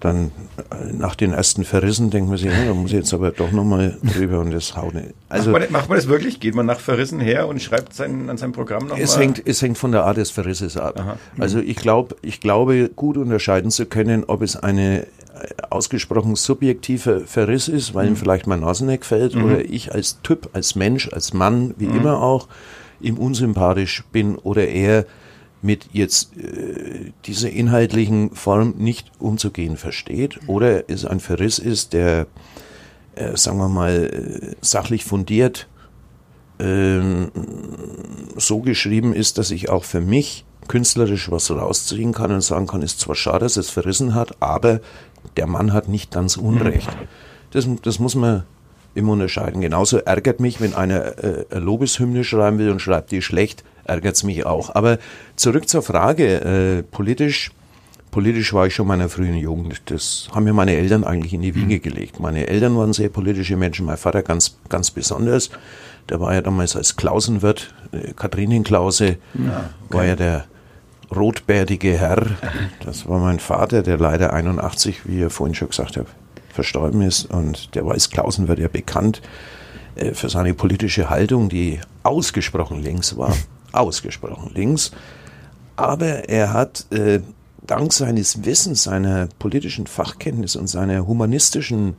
dann 0.00 0.30
äh, 0.70 0.92
nach 0.92 1.14
den 1.14 1.32
ersten 1.32 1.64
Verrissen 1.64 2.10
denkt 2.10 2.28
man 2.28 2.38
sich, 2.38 2.46
ja, 2.50 2.64
da 2.66 2.74
muss 2.74 2.90
ich 2.90 2.96
jetzt 2.96 3.14
aber 3.14 3.30
doch 3.30 3.50
nochmal 3.52 3.98
drüber 4.02 4.40
und 4.40 4.50
das 4.50 4.76
haut 4.76 4.94
nicht. 4.94 5.14
Also, 5.28 5.50
macht 5.50 5.62
man, 5.62 5.72
macht, 5.72 5.88
man, 5.88 5.98
das 5.98 6.08
wirklich? 6.08 6.40
Geht 6.40 6.54
man 6.54 6.66
nach 6.66 6.80
Verrissen 6.80 7.20
her 7.20 7.48
und 7.48 7.60
schreibt 7.60 7.94
sein, 7.94 8.30
an 8.30 8.36
seinem 8.36 8.52
Programm 8.52 8.84
nochmal? 8.84 9.00
Es 9.00 9.18
hängt, 9.18 9.42
es 9.46 9.62
hängt 9.62 9.78
von 9.78 9.92
der 9.92 10.04
Art 10.04 10.16
des 10.16 10.30
Verrisses 10.30 10.76
ab. 10.76 10.98
Aha. 10.98 11.16
Also 11.38 11.58
ich, 11.58 11.76
glaub, 11.76 12.16
ich 12.22 12.40
glaube, 12.40 12.90
gut 12.94 13.16
unterscheiden 13.16 13.70
zu 13.70 13.86
können, 13.86 14.24
ob 14.24 14.42
es 14.42 14.56
eine 14.56 15.02
äh, 15.02 15.06
ausgesprochen 15.70 16.36
subjektiver 16.36 17.20
Verriss 17.20 17.68
ist, 17.68 17.94
weil 17.94 18.06
mhm. 18.06 18.12
ihm 18.12 18.16
vielleicht 18.16 18.46
mein 18.46 18.60
Nasenneck 18.60 19.04
fällt 19.04 19.34
mhm. 19.34 19.44
oder 19.44 19.64
ich 19.64 19.92
als 19.92 20.20
Typ, 20.22 20.50
als 20.52 20.74
Mensch, 20.74 21.08
als 21.12 21.32
Mann, 21.32 21.74
wie 21.78 21.86
mhm. 21.86 21.96
immer 21.98 22.22
auch, 22.22 22.48
ihm 23.00 23.16
unsympathisch 23.16 24.04
bin 24.12 24.36
oder 24.36 24.66
er 24.66 25.04
mit 25.62 25.88
jetzt 25.92 26.36
äh, 26.36 27.12
dieser 27.24 27.50
inhaltlichen 27.50 28.30
Form 28.30 28.74
nicht 28.78 29.10
umzugehen 29.18 29.76
versteht 29.76 30.40
oder 30.46 30.88
es 30.88 31.04
ein 31.04 31.20
Verriss 31.20 31.58
ist, 31.58 31.92
der, 31.92 32.26
äh, 33.14 33.36
sagen 33.36 33.58
wir 33.58 33.68
mal, 33.68 34.04
äh, 34.04 34.54
sachlich 34.60 35.04
fundiert 35.04 35.68
äh, 36.58 37.00
so 38.36 38.60
geschrieben 38.60 39.12
ist, 39.12 39.38
dass 39.38 39.50
ich 39.50 39.68
auch 39.68 39.84
für 39.84 40.00
mich 40.00 40.44
künstlerisch 40.68 41.30
was 41.30 41.50
rausziehen 41.50 42.12
kann 42.12 42.30
und 42.30 42.42
sagen 42.42 42.66
kann, 42.66 42.82
ist 42.82 43.00
zwar 43.00 43.14
schade, 43.14 43.40
dass 43.40 43.56
es 43.56 43.70
verrissen 43.70 44.14
hat, 44.14 44.40
aber 44.40 44.80
der 45.36 45.46
Mann 45.46 45.72
hat 45.72 45.88
nicht 45.88 46.10
ganz 46.10 46.36
Unrecht. 46.36 46.90
Das, 47.50 47.66
das 47.82 47.98
muss 47.98 48.14
man 48.14 48.44
immer 48.94 49.12
unterscheiden. 49.12 49.60
Genauso 49.60 49.98
ärgert 49.98 50.40
mich, 50.40 50.60
wenn 50.60 50.74
einer 50.74 51.18
äh, 51.18 51.58
Lobeshymne 51.58 52.24
schreiben 52.24 52.58
will 52.58 52.70
und 52.70 52.80
schreibt 52.80 53.10
die 53.10 53.22
schlecht, 53.22 53.64
ärgert 53.88 54.16
es 54.16 54.22
mich 54.22 54.46
auch. 54.46 54.74
Aber 54.74 54.98
zurück 55.36 55.68
zur 55.68 55.82
Frage, 55.82 56.40
äh, 56.40 56.82
politisch, 56.82 57.50
politisch 58.10 58.52
war 58.52 58.66
ich 58.66 58.74
schon 58.74 58.86
meiner 58.86 59.08
frühen 59.08 59.36
Jugend. 59.36 59.82
Das 59.86 60.28
haben 60.32 60.44
mir 60.44 60.52
meine 60.52 60.76
Eltern 60.76 61.04
eigentlich 61.04 61.34
in 61.34 61.42
die 61.42 61.54
Wiege 61.54 61.76
mhm. 61.76 61.82
gelegt. 61.82 62.20
Meine 62.20 62.46
Eltern 62.46 62.76
waren 62.76 62.92
sehr 62.92 63.08
politische 63.08 63.56
Menschen, 63.56 63.86
mein 63.86 63.96
Vater 63.96 64.22
ganz, 64.22 64.56
ganz 64.68 64.90
besonders. 64.90 65.50
Der 66.08 66.20
war 66.20 66.34
ja 66.34 66.42
damals 66.42 66.76
als 66.76 66.96
Klausenwirt, 66.96 67.74
äh, 67.92 68.12
Kathrin 68.14 68.64
Klause, 68.64 69.16
ja, 69.34 69.70
okay. 69.86 69.96
war 69.96 70.06
ja 70.06 70.16
der 70.16 70.44
rotbärtige 71.14 71.98
Herr. 71.98 72.26
Das 72.84 73.08
war 73.08 73.18
mein 73.18 73.38
Vater, 73.40 73.82
der 73.82 73.98
leider 73.98 74.32
81, 74.32 75.06
wie 75.06 75.20
ihr 75.20 75.30
vorhin 75.30 75.54
schon 75.54 75.68
gesagt 75.68 75.96
habt, 75.96 76.10
verstorben 76.50 77.02
ist. 77.02 77.30
Und 77.30 77.74
der 77.74 77.84
war 77.84 77.92
als 77.92 78.10
Klausenwirt 78.10 78.58
ja 78.58 78.68
bekannt 78.68 79.22
äh, 79.96 80.12
für 80.12 80.28
seine 80.28 80.54
politische 80.54 81.10
Haltung, 81.10 81.48
die 81.48 81.80
ausgesprochen 82.02 82.82
links 82.82 83.16
war 83.16 83.34
ausgesprochen 83.72 84.52
links. 84.54 84.92
Aber 85.76 86.28
er 86.28 86.52
hat 86.52 86.86
äh, 86.90 87.20
dank 87.66 87.92
seines 87.92 88.44
Wissens, 88.44 88.82
seiner 88.82 89.28
politischen 89.38 89.86
Fachkenntnis 89.86 90.56
und 90.56 90.66
seiner 90.66 91.06
humanistischen 91.06 91.94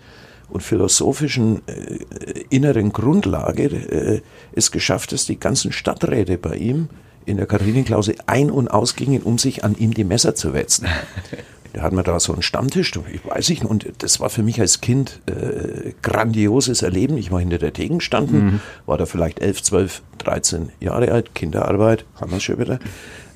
und 0.50 0.64
philosophischen 0.64 1.62
äh, 1.68 2.44
inneren 2.50 2.92
Grundlage 2.92 3.66
äh, 3.66 4.22
es 4.54 4.72
geschafft, 4.72 5.12
dass 5.12 5.26
die 5.26 5.40
ganzen 5.40 5.72
Stadträte 5.72 6.38
bei 6.38 6.56
ihm 6.56 6.90
in 7.26 7.38
der 7.38 7.46
Katharienklause 7.46 8.16
ein- 8.26 8.50
und 8.50 8.70
ausgingen, 8.70 9.22
um 9.22 9.38
sich 9.38 9.64
an 9.64 9.76
ihm 9.78 9.94
die 9.94 10.04
Messer 10.04 10.36
zu 10.36 10.54
wetzen. 10.54 10.88
Da 11.74 11.82
hatten 11.82 11.96
wir 11.96 12.04
da 12.04 12.20
so 12.20 12.34
einen 12.34 12.42
Stammtisch, 12.42 12.92
ich 13.14 13.26
weiß 13.26 13.50
nicht, 13.50 13.64
und 13.64 13.92
das 14.00 14.20
war 14.20 14.30
für 14.30 14.42
mich 14.42 14.60
als 14.60 14.82
Kind 14.82 15.22
äh, 15.28 15.94
grandioses 16.02 16.82
Erleben. 16.82 17.18
Ich 17.18 17.32
war 17.32 17.40
hinter 17.40 17.60
der 17.60 17.74
Theke 17.74 17.98
gestanden, 17.98 18.46
mhm. 18.46 18.60
war 18.86 18.98
da 18.98 19.06
vielleicht 19.06 19.40
11, 19.40 19.64
12, 19.64 20.02
13 20.18 20.70
Jahre 20.80 21.12
alt, 21.12 21.36
Kinderarbeit, 21.36 22.06
haben 22.20 22.32
wir 22.32 22.40
schon 22.40 22.58
wieder. 22.58 22.80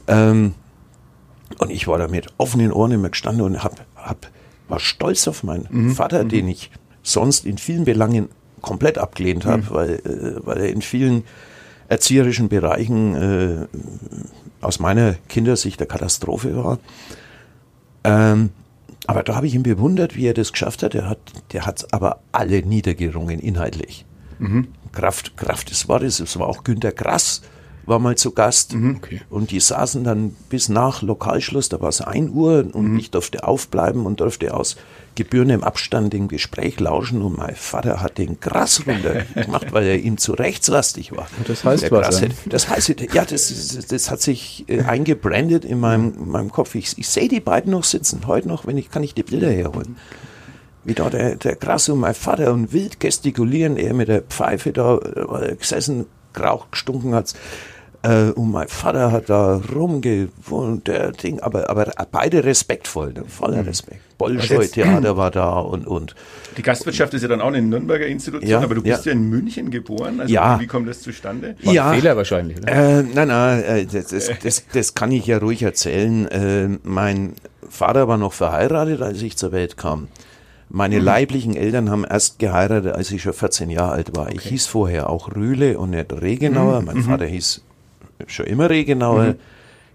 Ähm, 0.08 0.56
und 1.60 1.70
ich 1.70 1.88
war 1.88 1.98
da 1.98 2.08
mit 2.08 2.28
offenen 2.38 2.72
Ohren 2.72 2.92
immer 2.92 3.10
gestanden 3.10 3.46
und 3.46 3.64
hab, 3.64 3.86
hab, 3.96 4.28
war 4.68 4.80
stolz 4.80 5.28
auf 5.28 5.44
meinen 5.44 5.68
mhm. 5.70 5.92
Vater, 5.92 6.24
mhm. 6.24 6.30
den 6.30 6.48
ich 6.48 6.72
sonst 7.04 7.46
in 7.46 7.58
vielen 7.58 7.86
Belangen 7.86 8.30
komplett 8.62 8.98
abgelehnt 8.98 9.46
habe, 9.46 9.62
mhm. 9.64 9.70
weil, 9.70 9.90
äh, 9.92 10.46
weil 10.46 10.58
er 10.58 10.70
in 10.70 10.82
vielen 10.82 11.24
erzieherischen 11.88 12.50
Bereichen 12.50 13.16
äh, 13.16 13.68
aus 14.62 14.80
meiner 14.80 15.14
Kindersicht 15.30 15.80
der 15.80 15.88
Katastrophe 15.88 16.56
war. 16.56 16.80
Ähm, 18.04 18.50
aber 19.06 19.24
da 19.24 19.36
habe 19.36 19.48
ich 19.48 19.56
ihn 19.56 19.64
bewundert, 19.64 20.16
wie 20.16 20.26
er 20.28 20.34
das 20.34 20.52
geschafft 20.52 20.84
hat. 20.84 20.96
Er 20.96 21.10
hat, 21.10 21.20
der 21.52 21.66
hat 21.66 21.94
aber 21.94 22.20
alle 22.32 22.62
niedergerungen 22.64 23.40
inhaltlich. 23.40 24.06
Mhm. 24.40 24.70
Kraft, 24.92 25.36
Kraft 25.38 25.70
des 25.72 25.88
Wortes. 25.88 26.20
Es 26.20 26.38
war 26.40 26.48
auch 26.48 26.64
Günter 26.64 26.92
Grass, 26.92 27.42
war 27.86 28.00
mal 28.00 28.16
zu 28.16 28.32
Gast. 28.32 28.74
Mhm, 28.74 28.98
okay. 28.98 29.22
Und 29.30 29.52
die 29.52 29.60
saßen 29.60 30.04
dann 30.04 30.36
bis 30.50 30.70
nach 30.70 31.02
Lokalschluss, 31.02 31.70
da 31.70 31.82
war 31.82 31.90
es 31.90 32.02
1 32.02 32.32
Uhr 32.32 32.66
und 32.74 32.94
mhm. 32.94 33.00
ich 33.00 33.12
durfte 33.12 33.46
aufbleiben 33.46 34.06
und 34.06 34.20
durfte 34.20 34.54
aus 34.54 34.78
gebührendem 35.16 35.64
Abstand 35.64 36.14
dem 36.14 36.28
Gespräch 36.28 36.80
lauschen. 36.80 37.22
Und 37.22 37.38
mein 37.38 37.56
Vater 37.56 38.02
hat 38.02 38.18
den 38.18 38.40
Gras 38.40 38.84
runter 38.88 39.26
gemacht, 39.36 39.68
weil 39.72 39.86
er 39.86 40.00
ihm 40.00 40.18
zu 40.18 40.34
rechtslastig 40.34 41.12
war. 41.12 41.28
Das 41.48 41.64
heißt 41.64 41.92
was? 41.92 42.22
Hätte, 42.22 42.36
das 42.46 42.70
heißt, 42.70 42.96
ja, 43.14 43.26
das, 43.26 43.74
das, 43.76 43.86
das 43.88 44.12
hat 44.12 44.22
sich 44.22 44.66
äh, 44.68 44.82
eingebrandet 44.82 45.66
in 45.66 45.80
meinem, 45.80 46.30
meinem 46.30 46.52
Kopf. 46.52 46.76
Ich, 46.76 46.98
ich 46.98 47.08
sehe 47.08 47.28
die 47.28 47.42
beiden 47.42 47.72
noch 47.72 47.84
sitzen, 47.84 48.22
heute 48.28 48.48
noch, 48.48 48.66
wenn 48.66 48.78
ich, 48.78 48.90
kann 48.90 49.04
ich 49.04 49.14
die 49.14 49.24
Bilder 49.24 49.52
herholen 49.52 49.98
wie 50.86 50.94
da 50.94 51.10
der, 51.10 51.38
der 51.38 51.56
Gras 51.56 51.88
und 51.88 52.02
mein 52.02 52.14
Vater 52.14 52.52
und 52.52 52.74
wild 52.74 53.00
gestikulieren, 53.00 53.78
er 53.78 53.94
mit 53.94 54.10
der 54.10 54.22
Pfeife 54.22 54.74
da 54.74 54.98
äh, 54.98 55.56
gesessen, 55.56 56.08
Rauch 56.40 56.72
gestunken 56.72 57.14
hat. 57.14 57.34
Äh, 58.04 58.32
und 58.32 58.52
mein 58.52 58.68
Vater 58.68 59.14
hat 59.14 59.30
da 59.30 59.62
rumgewohnt, 59.74 60.88
der 60.88 61.14
Ding, 61.14 61.40
aber, 61.40 61.70
aber 61.70 61.90
beide 62.12 62.44
respektvoll, 62.44 63.14
ne? 63.14 63.24
voller 63.26 63.62
mhm. 63.62 63.70
Respekt. 63.70 64.02
Bolschoi-Theater 64.18 65.16
war 65.16 65.32
da 65.32 65.60
und, 65.60 65.88
und. 65.88 66.14
Die 66.58 66.62
Gastwirtschaft 66.62 67.14
ist 67.14 67.22
ja 67.22 67.30
dann 67.30 67.40
auch 67.40 67.48
eine 67.48 67.62
Nürnberger 67.62 68.06
Institution, 68.06 68.50
ja, 68.50 68.60
aber 68.60 68.76
du 68.76 68.84
bist 68.84 69.06
ja. 69.06 69.14
ja. 69.14 69.18
in 69.18 69.30
München 69.30 69.72
geboren. 69.72 70.20
Also 70.20 70.34
ja. 70.34 70.60
wie 70.60 70.68
kommt 70.68 70.88
das 70.88 71.02
zustande? 71.02 71.56
War 71.64 71.74
ja. 71.74 71.90
ein 71.90 72.00
Fehler 72.00 72.18
wahrscheinlich. 72.18 72.60
Ne? 72.60 72.72
Äh, 72.72 73.04
nein, 73.04 73.30
nein, 73.30 73.64
äh, 73.64 73.86
das, 73.86 74.08
das, 74.08 74.30
das, 74.44 74.64
das, 74.72 74.94
kann 74.96 75.12
ich 75.12 75.26
ja 75.26 75.38
ruhig 75.38 75.64
erzählen. 75.64 76.28
Äh, 76.28 76.78
mein 76.84 77.34
Vater 77.70 78.10
war 78.10 78.18
noch 78.18 78.34
verheiratet, 78.34 79.02
als 79.02 79.22
ich 79.22 79.38
zur 79.38 79.54
Welt 79.54 79.78
kam. 79.78 80.10
Meine 80.70 81.00
mhm. 81.00 81.06
leiblichen 81.06 81.56
Eltern 81.56 81.90
haben 81.90 82.04
erst 82.04 82.40
geheiratet, 82.40 82.94
als 82.94 83.12
ich 83.12 83.22
schon 83.22 83.34
14 83.34 83.70
Jahre 83.70 83.94
alt 83.94 84.16
war. 84.16 84.26
Okay. 84.26 84.36
Ich 84.38 84.44
hieß 84.44 84.66
vorher 84.66 85.10
auch 85.10 85.34
Rühle 85.36 85.80
und 85.80 85.92
nicht 85.92 86.12
Regenauer. 86.12 86.82
Mhm. 86.82 86.86
Mein 86.86 86.98
mhm. 86.98 87.04
Vater 87.04 87.26
hieß 87.26 87.62
schon 88.28 88.46
immer 88.46 88.70
Regenauer, 88.70 89.24
mhm. 89.24 89.36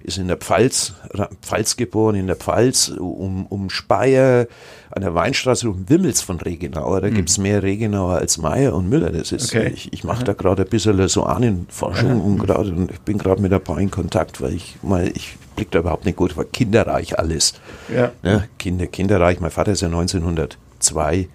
ist 0.02 0.18
in 0.18 0.28
der 0.28 0.36
Pfalz, 0.36 0.94
Pfalz 1.42 1.76
geboren, 1.76 2.14
in 2.16 2.26
der 2.26 2.36
Pfalz, 2.36 2.88
um, 2.88 3.46
um 3.46 3.70
Speyer, 3.70 4.46
an 4.90 5.02
der 5.02 5.14
Weinstraße, 5.14 5.68
um 5.68 5.88
Wimmels 5.88 6.20
von 6.20 6.40
Regenauer. 6.40 7.00
Da 7.00 7.08
mhm. 7.08 7.14
gibt 7.14 7.30
es 7.30 7.38
mehr 7.38 7.62
Regenauer 7.62 8.16
als 8.16 8.38
Meier 8.38 8.74
und 8.74 8.88
Müller. 8.88 9.10
Das 9.10 9.32
ist, 9.32 9.54
okay. 9.54 9.70
ich, 9.74 9.92
ich 9.92 10.04
mache 10.04 10.24
da 10.24 10.32
gerade 10.32 10.62
ein 10.62 10.68
bisschen 10.68 11.08
so 11.08 11.24
Ahnenforschung 11.24 12.20
und, 12.20 12.38
grad, 12.38 12.66
und 12.66 12.90
ich 12.90 13.00
bin 13.00 13.18
gerade 13.18 13.42
mit 13.42 13.52
ein 13.52 13.60
paar 13.60 13.78
in 13.78 13.90
Kontakt, 13.90 14.40
weil 14.40 14.54
ich 14.54 14.76
mal, 14.82 15.08
ich 15.08 15.36
blick 15.56 15.70
da 15.70 15.80
überhaupt 15.80 16.04
nicht 16.04 16.16
gut, 16.16 16.36
war 16.36 16.44
kinderreich 16.44 17.18
alles. 17.18 17.54
Ja. 17.94 18.12
ja 18.22 18.44
Kinder, 18.58 18.86
kinderreich. 18.86 19.40
Mein 19.40 19.50
Vater 19.50 19.72
ist 19.72 19.82
ja 19.82 19.88
1902 19.88 21.28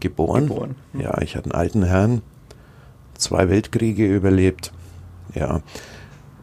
geboren. 0.00 0.48
geboren. 0.48 0.76
Mhm. 0.92 1.00
Ja, 1.00 1.20
ich 1.22 1.36
hatte 1.36 1.46
einen 1.46 1.60
alten 1.60 1.82
Herrn, 1.84 2.22
zwei 3.16 3.48
Weltkriege 3.48 4.06
überlebt. 4.06 4.72
Ja, 5.34 5.60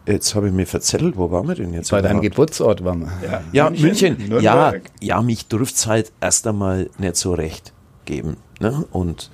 Jetzt 0.07 0.35
habe 0.35 0.47
ich 0.47 0.53
mir 0.53 0.65
verzettelt, 0.65 1.17
wo 1.17 1.29
waren 1.31 1.47
wir 1.49 1.55
denn 1.55 1.73
jetzt? 1.73 1.91
Bei 1.91 2.01
deinem 2.01 2.21
Geburtsort 2.21 2.83
waren 2.83 3.01
wir. 3.01 3.29
Ja, 3.29 3.41
ja 3.51 3.69
München. 3.69 4.17
München. 4.17 4.41
Ja, 4.41 4.73
ja, 5.01 5.21
mich 5.21 5.47
dürfte 5.47 5.75
es 5.75 5.85
halt 5.85 6.13
erst 6.21 6.47
einmal 6.47 6.89
nicht 6.97 7.17
so 7.17 7.33
recht 7.33 7.73
geben. 8.05 8.37
Ne? 8.61 8.85
Und 8.91 9.29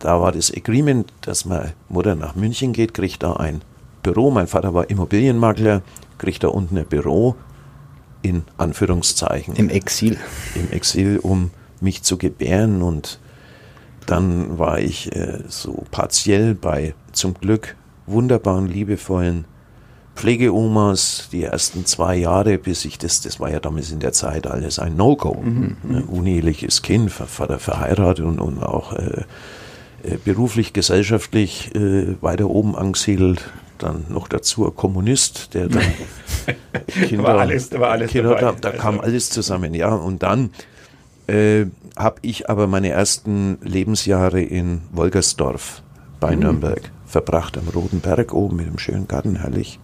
da 0.00 0.20
war 0.20 0.32
das 0.32 0.52
Agreement, 0.52 1.12
dass 1.20 1.44
meine 1.44 1.74
Mutter 1.88 2.16
nach 2.16 2.34
München 2.34 2.72
geht, 2.72 2.92
kriegt 2.92 3.22
da 3.22 3.34
ein 3.34 3.62
Büro. 4.02 4.32
Mein 4.32 4.48
Vater 4.48 4.74
war 4.74 4.90
Immobilienmakler, 4.90 5.82
kriegt 6.18 6.42
da 6.42 6.48
unten 6.48 6.76
ein 6.76 6.86
Büro 6.86 7.36
in 8.22 8.42
Anführungszeichen. 8.56 9.54
Im 9.54 9.70
Exil. 9.70 10.18
Im 10.56 10.72
Exil, 10.72 11.20
um 11.22 11.50
mich 11.80 12.02
zu 12.02 12.18
gebären. 12.18 12.82
Und 12.82 13.20
dann 14.06 14.58
war 14.58 14.80
ich 14.80 15.14
äh, 15.14 15.44
so 15.48 15.84
partiell 15.92 16.54
bei 16.56 16.94
zum 17.12 17.34
Glück 17.34 17.76
wunderbaren, 18.06 18.66
liebevollen 18.66 19.44
Pflegeomas 20.20 21.30
die 21.32 21.44
ersten 21.44 21.86
zwei 21.86 22.14
Jahre, 22.14 22.58
bis 22.58 22.84
ich 22.84 22.98
das, 22.98 23.22
das 23.22 23.40
war 23.40 23.50
ja 23.50 23.58
damals 23.58 23.90
in 23.90 24.00
der 24.00 24.12
Zeit 24.12 24.46
alles 24.46 24.78
ein 24.78 24.94
No-Go. 24.94 25.40
Mhm. 25.40 25.76
Ne, 25.82 26.02
uneheliches 26.02 26.82
Kind, 26.82 27.10
Vater 27.10 27.58
verheiratet 27.58 28.26
und, 28.26 28.38
und 28.38 28.62
auch 28.62 28.92
äh, 28.92 29.22
äh, 30.02 30.18
beruflich, 30.22 30.74
gesellschaftlich 30.74 31.74
äh, 31.74 32.20
weiter 32.20 32.50
oben 32.50 32.76
angesiedelt. 32.76 33.48
Dann 33.78 34.04
noch 34.10 34.28
dazu 34.28 34.66
ein 34.66 34.76
Kommunist, 34.76 35.54
der 35.54 35.68
dann 35.68 35.84
Kinder, 37.08 37.24
war 37.24 37.38
alles, 37.38 37.72
war 37.72 37.92
alles 37.92 38.10
Kinder, 38.10 38.34
da, 38.34 38.52
da 38.52 38.72
kam 38.72 38.96
also. 38.96 39.04
alles 39.04 39.30
zusammen, 39.30 39.72
ja. 39.72 39.94
Und 39.94 40.22
dann 40.22 40.50
äh, 41.28 41.64
habe 41.96 42.16
ich 42.20 42.50
aber 42.50 42.66
meine 42.66 42.90
ersten 42.90 43.56
Lebensjahre 43.62 44.42
in 44.42 44.82
Wolgersdorf 44.92 45.82
bei 46.20 46.36
mhm. 46.36 46.42
Nürnberg 46.42 46.92
verbracht, 47.06 47.56
am 47.56 47.68
Roten 47.68 48.00
Berg 48.00 48.34
oben 48.34 48.56
mit 48.56 48.66
dem 48.66 48.78
schönen 48.78 49.08
Garten, 49.08 49.36
herrlich. 49.36 49.80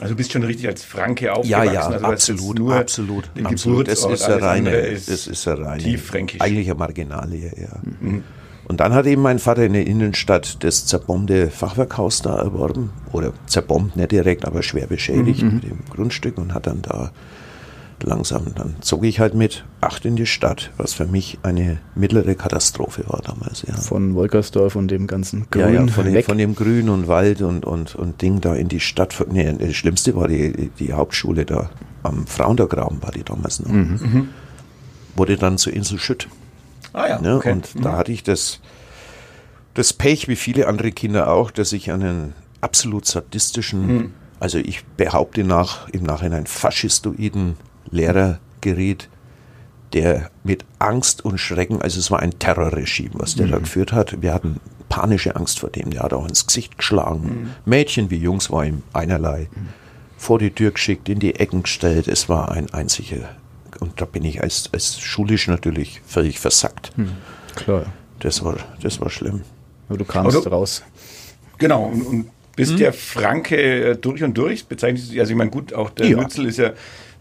Also 0.00 0.12
du 0.12 0.16
bist 0.16 0.32
schon 0.32 0.42
richtig 0.42 0.66
als 0.68 0.84
Franke 0.84 1.32
aufgewachsen. 1.32 1.66
Ja, 1.66 1.72
ja, 1.72 1.88
also 1.88 2.04
absolut, 2.04 2.58
nur 2.58 2.74
absolut, 2.74 3.30
absolut. 3.42 3.88
Das 3.88 4.04
ist 4.04 4.24
eine 4.24 4.42
reine, 4.42 4.92
das 4.92 5.26
ist 5.26 5.48
eine 5.48 5.64
reine, 5.64 5.82
tieffränkisch. 5.82 6.40
eigentlich 6.40 6.68
eine 6.68 6.78
Marginalie, 6.78 7.50
ja. 7.58 7.80
Mhm. 8.00 8.22
Und 8.68 8.80
dann 8.80 8.92
hat 8.94 9.06
eben 9.06 9.22
mein 9.22 9.38
Vater 9.38 9.64
in 9.64 9.74
der 9.74 9.86
Innenstadt 9.86 10.64
das 10.64 10.86
zerbombte 10.86 11.50
Fachwerkhaus 11.50 12.22
da 12.22 12.36
erworben. 12.36 12.90
Oder 13.12 13.32
zerbombt, 13.46 13.96
nicht 13.96 14.10
direkt, 14.10 14.44
aber 14.44 14.62
schwer 14.62 14.88
beschädigt 14.88 15.42
mhm. 15.42 15.54
mit 15.54 15.64
dem 15.64 15.78
Grundstück 15.88 16.36
und 16.36 16.52
hat 16.52 16.66
dann 16.66 16.82
da 16.82 17.12
langsam, 18.02 18.46
dann 18.54 18.76
zog 18.80 19.04
ich 19.04 19.20
halt 19.20 19.34
mit 19.34 19.64
acht 19.80 20.04
in 20.04 20.16
die 20.16 20.26
Stadt, 20.26 20.70
was 20.76 20.94
für 20.94 21.06
mich 21.06 21.38
eine 21.42 21.78
mittlere 21.94 22.34
Katastrophe 22.34 23.04
war 23.06 23.22
damals. 23.22 23.62
Ja. 23.62 23.74
Von 23.74 24.14
Wolkersdorf 24.14 24.76
und 24.76 24.88
dem 24.88 25.06
ganzen 25.06 25.46
Grün. 25.50 25.62
Ja, 25.62 25.70
ja 25.70 25.86
von, 25.86 26.04
dem, 26.04 26.22
von, 26.22 26.38
dem, 26.38 26.54
Grün 26.54 26.88
und 26.88 27.08
Wald 27.08 27.42
und, 27.42 27.64
und, 27.64 27.94
und 27.94 28.20
Ding 28.22 28.40
da 28.40 28.54
in 28.54 28.68
die 28.68 28.80
Stadt. 28.80 29.14
Nee, 29.30 29.52
das 29.58 29.74
Schlimmste 29.74 30.14
war 30.16 30.28
die, 30.28 30.70
die 30.78 30.92
Hauptschule 30.92 31.44
da 31.44 31.70
am 32.02 32.26
Frauendergraben 32.26 33.02
war 33.02 33.10
die 33.10 33.24
damals 33.24 33.60
noch. 33.60 33.70
Mhm. 33.70 34.00
mhm. 34.00 34.28
Wurde 35.14 35.36
dann 35.36 35.56
zu 35.56 35.70
Insel 35.70 35.98
Schütt. 35.98 36.28
Ah 36.92 37.08
ja, 37.08 37.20
ne? 37.20 37.36
okay. 37.36 37.52
Und 37.52 37.74
mhm. 37.74 37.82
da 37.82 37.96
hatte 37.96 38.12
ich 38.12 38.22
das, 38.22 38.60
das 39.74 39.92
Pech, 39.92 40.28
wie 40.28 40.36
viele 40.36 40.68
andere 40.68 40.92
Kinder 40.92 41.30
auch, 41.30 41.50
dass 41.50 41.72
ich 41.72 41.90
einen 41.90 42.34
absolut 42.60 43.06
sadistischen, 43.06 43.86
mhm. 43.86 44.14
also 44.40 44.58
ich 44.58 44.84
behaupte 44.84 45.42
nach, 45.42 45.88
im 45.88 46.02
Nachhinein 46.02 46.46
faschistoiden 46.46 47.56
Lehrer 47.90 48.38
geriet, 48.60 49.08
der 49.92 50.30
mit 50.44 50.64
Angst 50.78 51.24
und 51.24 51.38
Schrecken, 51.38 51.80
also 51.80 51.98
es 51.98 52.10
war 52.10 52.20
ein 52.20 52.38
Terrorregime, 52.38 53.14
was 53.14 53.34
der 53.34 53.46
mhm. 53.46 53.50
da 53.52 53.58
geführt 53.58 53.92
hat. 53.92 54.20
Wir 54.20 54.34
hatten 54.34 54.60
panische 54.88 55.36
Angst 55.36 55.60
vor 55.60 55.70
dem. 55.70 55.90
Der 55.90 56.02
hat 56.02 56.12
auch 56.12 56.26
ins 56.26 56.46
Gesicht 56.46 56.78
geschlagen. 56.78 57.22
Mhm. 57.22 57.50
Mädchen 57.64 58.10
wie 58.10 58.18
Jungs 58.18 58.50
war 58.50 58.64
ihm 58.64 58.82
einerlei. 58.92 59.48
Mhm. 59.54 59.68
Vor 60.16 60.38
die 60.38 60.50
Tür 60.50 60.70
geschickt, 60.70 61.08
in 61.08 61.18
die 61.18 61.34
Ecken 61.34 61.62
gestellt. 61.62 62.08
Es 62.08 62.28
war 62.28 62.50
ein 62.50 62.72
einziger. 62.72 63.28
Und 63.80 64.00
da 64.00 64.06
bin 64.06 64.24
ich 64.24 64.42
als, 64.42 64.70
als 64.72 64.98
schulisch 64.98 65.48
natürlich 65.48 66.00
völlig 66.06 66.38
versackt. 66.40 66.96
Mhm. 66.96 67.12
Klar. 67.54 67.86
Das 68.20 68.42
war, 68.42 68.56
das 68.80 69.00
war 69.00 69.10
schlimm. 69.10 69.42
Aber 69.88 69.98
du 69.98 70.04
kamst 70.04 70.44
du, 70.44 70.48
raus. 70.48 70.82
Genau. 71.58 71.84
Und, 71.84 72.02
und 72.02 72.30
bist 72.56 72.72
hm? 72.72 72.78
der 72.78 72.92
Franke 72.92 73.56
äh, 73.56 73.96
durch 73.96 74.22
und 74.22 74.36
durch? 74.36 74.66
Bezeichnest 74.66 75.14
du, 75.14 75.20
also 75.20 75.30
ich 75.30 75.36
meine, 75.36 75.50
gut, 75.50 75.72
auch 75.72 75.90
der 75.90 76.08
ja. 76.08 76.16
Nützel 76.16 76.46
ist 76.46 76.58
ja 76.58 76.72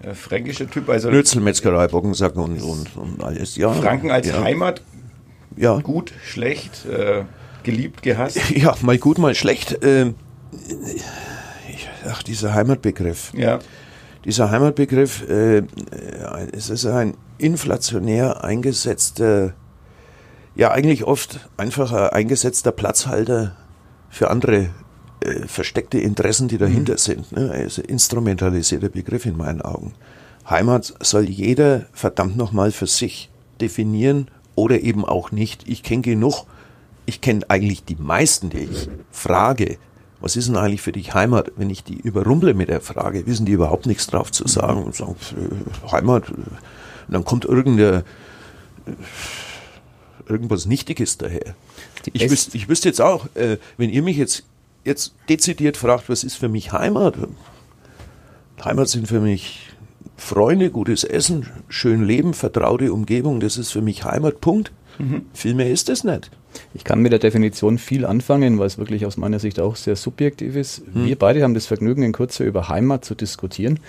äh, 0.02 0.14
fränkischer 0.14 0.70
Typ. 0.70 0.90
Also 0.90 1.10
Nützel, 1.10 1.42
Metzgerei, 1.42 1.88
Bockensack 1.88 2.36
und, 2.36 2.62
und, 2.62 2.96
und 2.96 3.24
alles. 3.24 3.56
Ja, 3.56 3.72
Franken 3.74 4.12
als 4.12 4.28
ja. 4.28 4.42
Heimat, 4.42 4.82
ja. 5.56 5.80
gut, 5.80 6.14
schlecht, 6.26 6.86
äh, 6.86 7.24
geliebt, 7.64 8.02
gehasst? 8.02 8.40
Ja, 8.56 8.76
mal 8.82 8.98
gut, 8.98 9.18
mal 9.18 9.36
schlecht. 9.36 9.84
Äh, 9.84 10.14
ach, 12.10 12.24
dieser 12.24 12.54
Heimatbegriff. 12.54 13.32
Ja. 13.36 13.60
Dieser 14.24 14.50
Heimatbegriff, 14.50 15.30
äh, 15.30 15.62
es 16.52 16.72
ist 16.72 16.86
ein 16.88 17.16
inflationär 17.38 18.44
eingesetzter 18.44 19.54
ja 20.56 20.72
eigentlich 20.72 21.04
oft 21.04 21.40
einfach 21.58 21.92
ein 21.92 22.10
eingesetzter 22.10 22.72
Platzhalter 22.72 23.56
für 24.10 24.30
andere 24.30 24.70
äh, 25.22 25.48
versteckte 25.48 26.00
Interessen, 26.00 26.48
die 26.48 26.58
dahinter 26.58 26.94
mhm. 26.94 26.98
sind. 26.98 27.32
Ne? 27.32 27.52
Also 27.52 27.82
instrumentalisierter 27.82 28.90
Begriff 28.90 29.26
in 29.26 29.38
meinen 29.38 29.62
Augen. 29.62 29.94
Heimat 30.50 30.94
soll 31.00 31.30
jeder 31.30 31.86
verdammt 31.94 32.38
nochmal 32.38 32.72
für 32.72 32.88
sich 32.88 33.30
definieren 33.60 34.28
oder 34.56 34.82
eben 34.82 35.06
auch 35.06 35.32
nicht. 35.32 35.68
Ich 35.68 35.84
kenne 35.84 36.02
genug, 36.02 36.46
ich 37.06 37.22
kenne 37.22 37.42
eigentlich 37.50 37.84
die 37.84 37.96
meisten, 37.96 38.50
die 38.50 38.60
ich 38.60 38.90
frage, 39.12 39.78
was 40.22 40.36
ist 40.36 40.48
denn 40.48 40.58
eigentlich 40.58 40.82
für 40.82 40.92
dich 40.92 41.14
Heimat? 41.14 41.52
Wenn 41.56 41.70
ich 41.70 41.84
die 41.84 41.98
überrumple 41.98 42.54
mit 42.54 42.70
der 42.70 42.82
Frage, 42.82 43.28
wissen 43.28 43.46
die 43.46 43.52
überhaupt 43.52 43.86
nichts 43.86 44.08
drauf 44.08 44.32
zu 44.32 44.48
sagen 44.48 44.84
und 44.84 44.96
sagen, 44.96 45.16
äh, 45.36 45.92
Heimat, 45.92 46.30
und 46.30 47.14
dann 47.14 47.26
kommt 47.26 47.46
irgendeine, 47.46 48.04
äh, 48.88 48.92
irgendwas 50.32 50.66
Nichtiges 50.66 51.18
daher. 51.18 51.56
Ich, 52.14 52.30
wüs 52.30 52.50
ich 52.54 52.70
wüsste 52.70 52.90
jetzt 52.90 53.02
auch, 53.02 53.28
äh, 53.36 53.58
wenn 53.78 53.90
ihr 53.90 54.02
mich 54.02 54.18
jetzt, 54.18 54.46
jetzt 54.86 55.16
dezidiert 55.28 55.78
fragt, 55.78 56.08
was 56.08 56.24
ist 56.24 56.36
für 56.36 56.48
mich 56.48 56.72
Heimat? 56.72 57.16
Heimat 58.64 58.88
sind 58.88 59.08
für 59.08 59.20
mich 59.20 59.70
Freunde, 60.16 60.70
gutes 60.70 61.04
Essen, 61.04 61.48
schön 61.68 62.04
Leben, 62.04 62.34
vertraute 62.34 62.94
Umgebung, 62.94 63.40
das 63.42 63.58
ist 63.58 63.72
für 63.72 63.82
mich 63.82 64.06
Heimat, 64.06 64.40
Punkt. 64.40 64.72
Mhm. 64.98 65.26
Viel 65.34 65.56
mehr 65.56 65.70
ist 65.70 65.90
es 65.90 66.04
nicht. 66.04 66.32
Ich 66.74 66.84
kann 66.84 67.00
mit 67.00 67.12
der 67.12 67.20
Definition 67.20 67.78
viel 67.78 68.06
anfangen, 68.06 68.60
weil 68.60 68.68
es 68.68 68.78
wirklich 68.78 69.06
aus 69.06 69.18
meiner 69.18 69.40
Sicht 69.40 69.60
auch 69.60 69.76
sehr 69.76 69.96
subjektiv 69.96 70.56
ist. 70.56 70.82
Hm. 70.94 71.06
Wir 71.06 71.18
beide 71.18 71.44
haben 71.44 71.54
das 71.54 71.66
Vergnügen, 71.66 72.04
in 72.04 72.12
Kürze 72.12 72.44
über 72.44 72.70
Heimat 72.70 73.06
zu 73.06 73.16
diskutieren, 73.16 73.80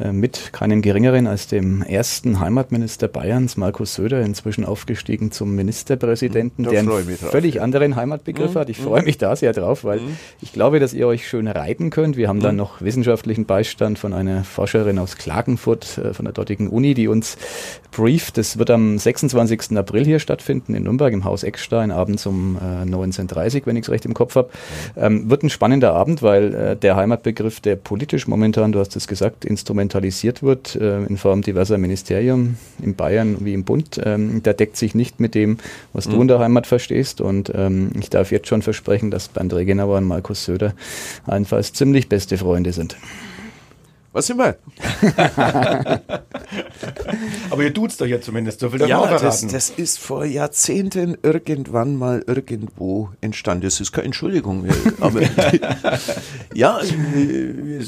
äh, 0.00 0.12
mit 0.12 0.52
keinem 0.52 0.82
geringeren 0.82 1.26
als 1.26 1.46
dem 1.46 1.82
ersten 1.82 2.40
Heimatminister 2.40 3.08
Bayerns, 3.08 3.56
Markus 3.56 3.94
Söder, 3.94 4.22
inzwischen 4.22 4.64
aufgestiegen 4.64 5.30
zum 5.30 5.54
Ministerpräsidenten, 5.54 6.64
hm, 6.64 6.70
der 6.70 6.80
einen 6.80 7.16
völlig 7.16 7.60
anderen 7.60 7.96
Heimatbegriff 7.96 8.54
hm. 8.54 8.60
hat. 8.60 8.70
Ich 8.70 8.78
hm. 8.78 8.84
freue 8.84 9.02
mich 9.02 9.18
da 9.18 9.34
sehr 9.36 9.52
drauf, 9.52 9.84
weil 9.84 10.00
hm. 10.00 10.16
ich 10.40 10.52
glaube, 10.52 10.80
dass 10.80 10.94
ihr 10.94 11.06
euch 11.06 11.28
schön 11.28 11.48
reiten 11.48 11.90
könnt. 11.90 12.16
Wir 12.16 12.28
haben 12.28 12.40
dann 12.40 12.50
hm. 12.52 12.56
noch 12.56 12.82
wissenschaftlichen 12.82 13.46
Beistand 13.46 13.98
von 13.98 14.12
einer 14.12 14.44
Forscherin 14.44 14.98
aus 14.98 15.16
Klagenfurt, 15.16 15.98
äh, 15.98 16.14
von 16.14 16.24
der 16.24 16.32
dortigen 16.32 16.68
Uni, 16.68 16.94
die 16.94 17.08
uns 17.08 17.36
brieft. 17.90 18.36
Das 18.36 18.58
wird 18.58 18.70
am 18.70 18.98
26. 18.98 19.76
April 19.76 20.04
hier 20.04 20.18
stattfinden 20.18 20.74
in 20.74 20.82
Nürnberg 20.84 21.12
im 21.12 21.24
Haus 21.24 21.42
Eckstein 21.42 21.90
abends 21.96 22.26
um 22.26 22.56
äh, 22.56 22.84
19.30 22.84 23.62
wenn 23.64 23.76
ich 23.76 23.84
es 23.84 23.90
recht 23.90 24.04
im 24.04 24.14
Kopf 24.14 24.36
habe. 24.36 24.50
Ähm, 24.96 25.28
wird 25.30 25.42
ein 25.42 25.50
spannender 25.50 25.94
Abend, 25.94 26.22
weil 26.22 26.54
äh, 26.54 26.76
der 26.76 26.96
Heimatbegriff, 26.96 27.60
der 27.60 27.76
politisch 27.76 28.26
momentan, 28.26 28.72
du 28.72 28.78
hast 28.78 28.96
es 28.96 29.08
gesagt, 29.08 29.44
instrumentalisiert 29.44 30.42
wird 30.42 30.76
äh, 30.76 31.04
in 31.04 31.16
Form 31.16 31.42
diverser 31.42 31.78
Ministerien 31.78 32.58
in 32.82 32.94
Bayern 32.94 33.38
wie 33.40 33.54
im 33.54 33.64
Bund, 33.64 34.00
ähm, 34.04 34.42
der 34.42 34.54
deckt 34.54 34.76
sich 34.76 34.94
nicht 34.94 35.20
mit 35.20 35.34
dem, 35.34 35.58
was 35.92 36.06
mhm. 36.06 36.12
du 36.12 36.20
unter 36.20 36.38
Heimat 36.38 36.66
verstehst. 36.66 37.20
Und 37.20 37.52
ähm, 37.54 37.90
ich 37.98 38.10
darf 38.10 38.30
jetzt 38.30 38.48
schon 38.48 38.62
versprechen, 38.62 39.10
dass 39.10 39.28
Bernd 39.28 39.54
Regenauer 39.54 39.98
und 39.98 40.04
Markus 40.04 40.44
Söder 40.44 40.74
allenfalls 41.26 41.72
ziemlich 41.72 42.08
beste 42.08 42.38
Freunde 42.38 42.72
sind. 42.72 42.96
Was 44.16 44.28
sind 44.28 44.38
wir? 44.38 44.56
Aber 47.50 47.62
ihr 47.62 47.74
tut's 47.74 47.98
doch 47.98 48.06
jetzt 48.06 48.24
zumindest, 48.24 48.60
so 48.60 48.70
viel 48.70 48.80
ja, 48.88 49.18
das, 49.18 49.46
das 49.46 49.68
ist 49.68 49.98
vor 49.98 50.24
Jahrzehnten 50.24 51.18
irgendwann 51.22 51.96
mal 51.96 52.24
irgendwo 52.26 53.10
entstanden. 53.20 53.64
Das 53.64 53.78
ist 53.78 53.92
keine 53.92 54.06
Entschuldigung. 54.06 54.66
Aber 55.00 55.20
ja, 56.54 56.80
wir 56.80 57.84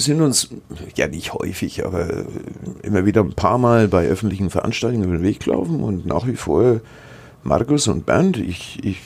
sind 0.00 0.20
uns, 0.20 0.50
ja 0.94 1.08
nicht 1.08 1.34
häufig, 1.34 1.84
aber 1.84 2.24
immer 2.84 3.04
wieder 3.04 3.22
ein 3.22 3.32
paar 3.32 3.58
Mal 3.58 3.88
bei 3.88 4.06
öffentlichen 4.06 4.50
Veranstaltungen 4.50 5.02
über 5.02 5.16
den 5.16 5.24
Weg 5.24 5.40
gelaufen 5.40 5.80
und 5.80 6.06
nach 6.06 6.28
wie 6.28 6.36
vor 6.36 6.82
Markus 7.42 7.88
und 7.88 8.06
Bernd, 8.06 8.36
ich, 8.36 8.78
ich 8.84 9.00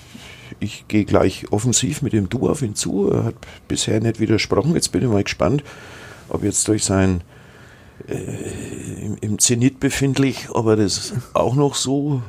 ich 0.60 0.86
gehe 0.88 1.04
gleich 1.04 1.46
offensiv 1.50 2.02
mit 2.02 2.12
dem 2.12 2.28
Du 2.28 2.48
auf 2.48 2.60
ihn 2.62 2.74
zu. 2.74 3.10
Er 3.10 3.24
hat 3.24 3.34
bisher 3.68 4.00
nicht 4.00 4.20
widersprochen. 4.20 4.74
Jetzt 4.74 4.92
bin 4.92 5.02
ich 5.02 5.08
mal 5.08 5.22
gespannt, 5.22 5.62
ob 6.28 6.44
jetzt 6.44 6.66
durch 6.68 6.84
sein 6.84 7.22
äh, 8.08 8.14
im, 9.20 9.38
Zenit 9.38 9.80
befindlich, 9.80 10.48
ob 10.50 10.66
er 10.66 10.76
das 10.76 11.12
auch 11.34 11.54
noch 11.54 11.74
so 11.74 12.22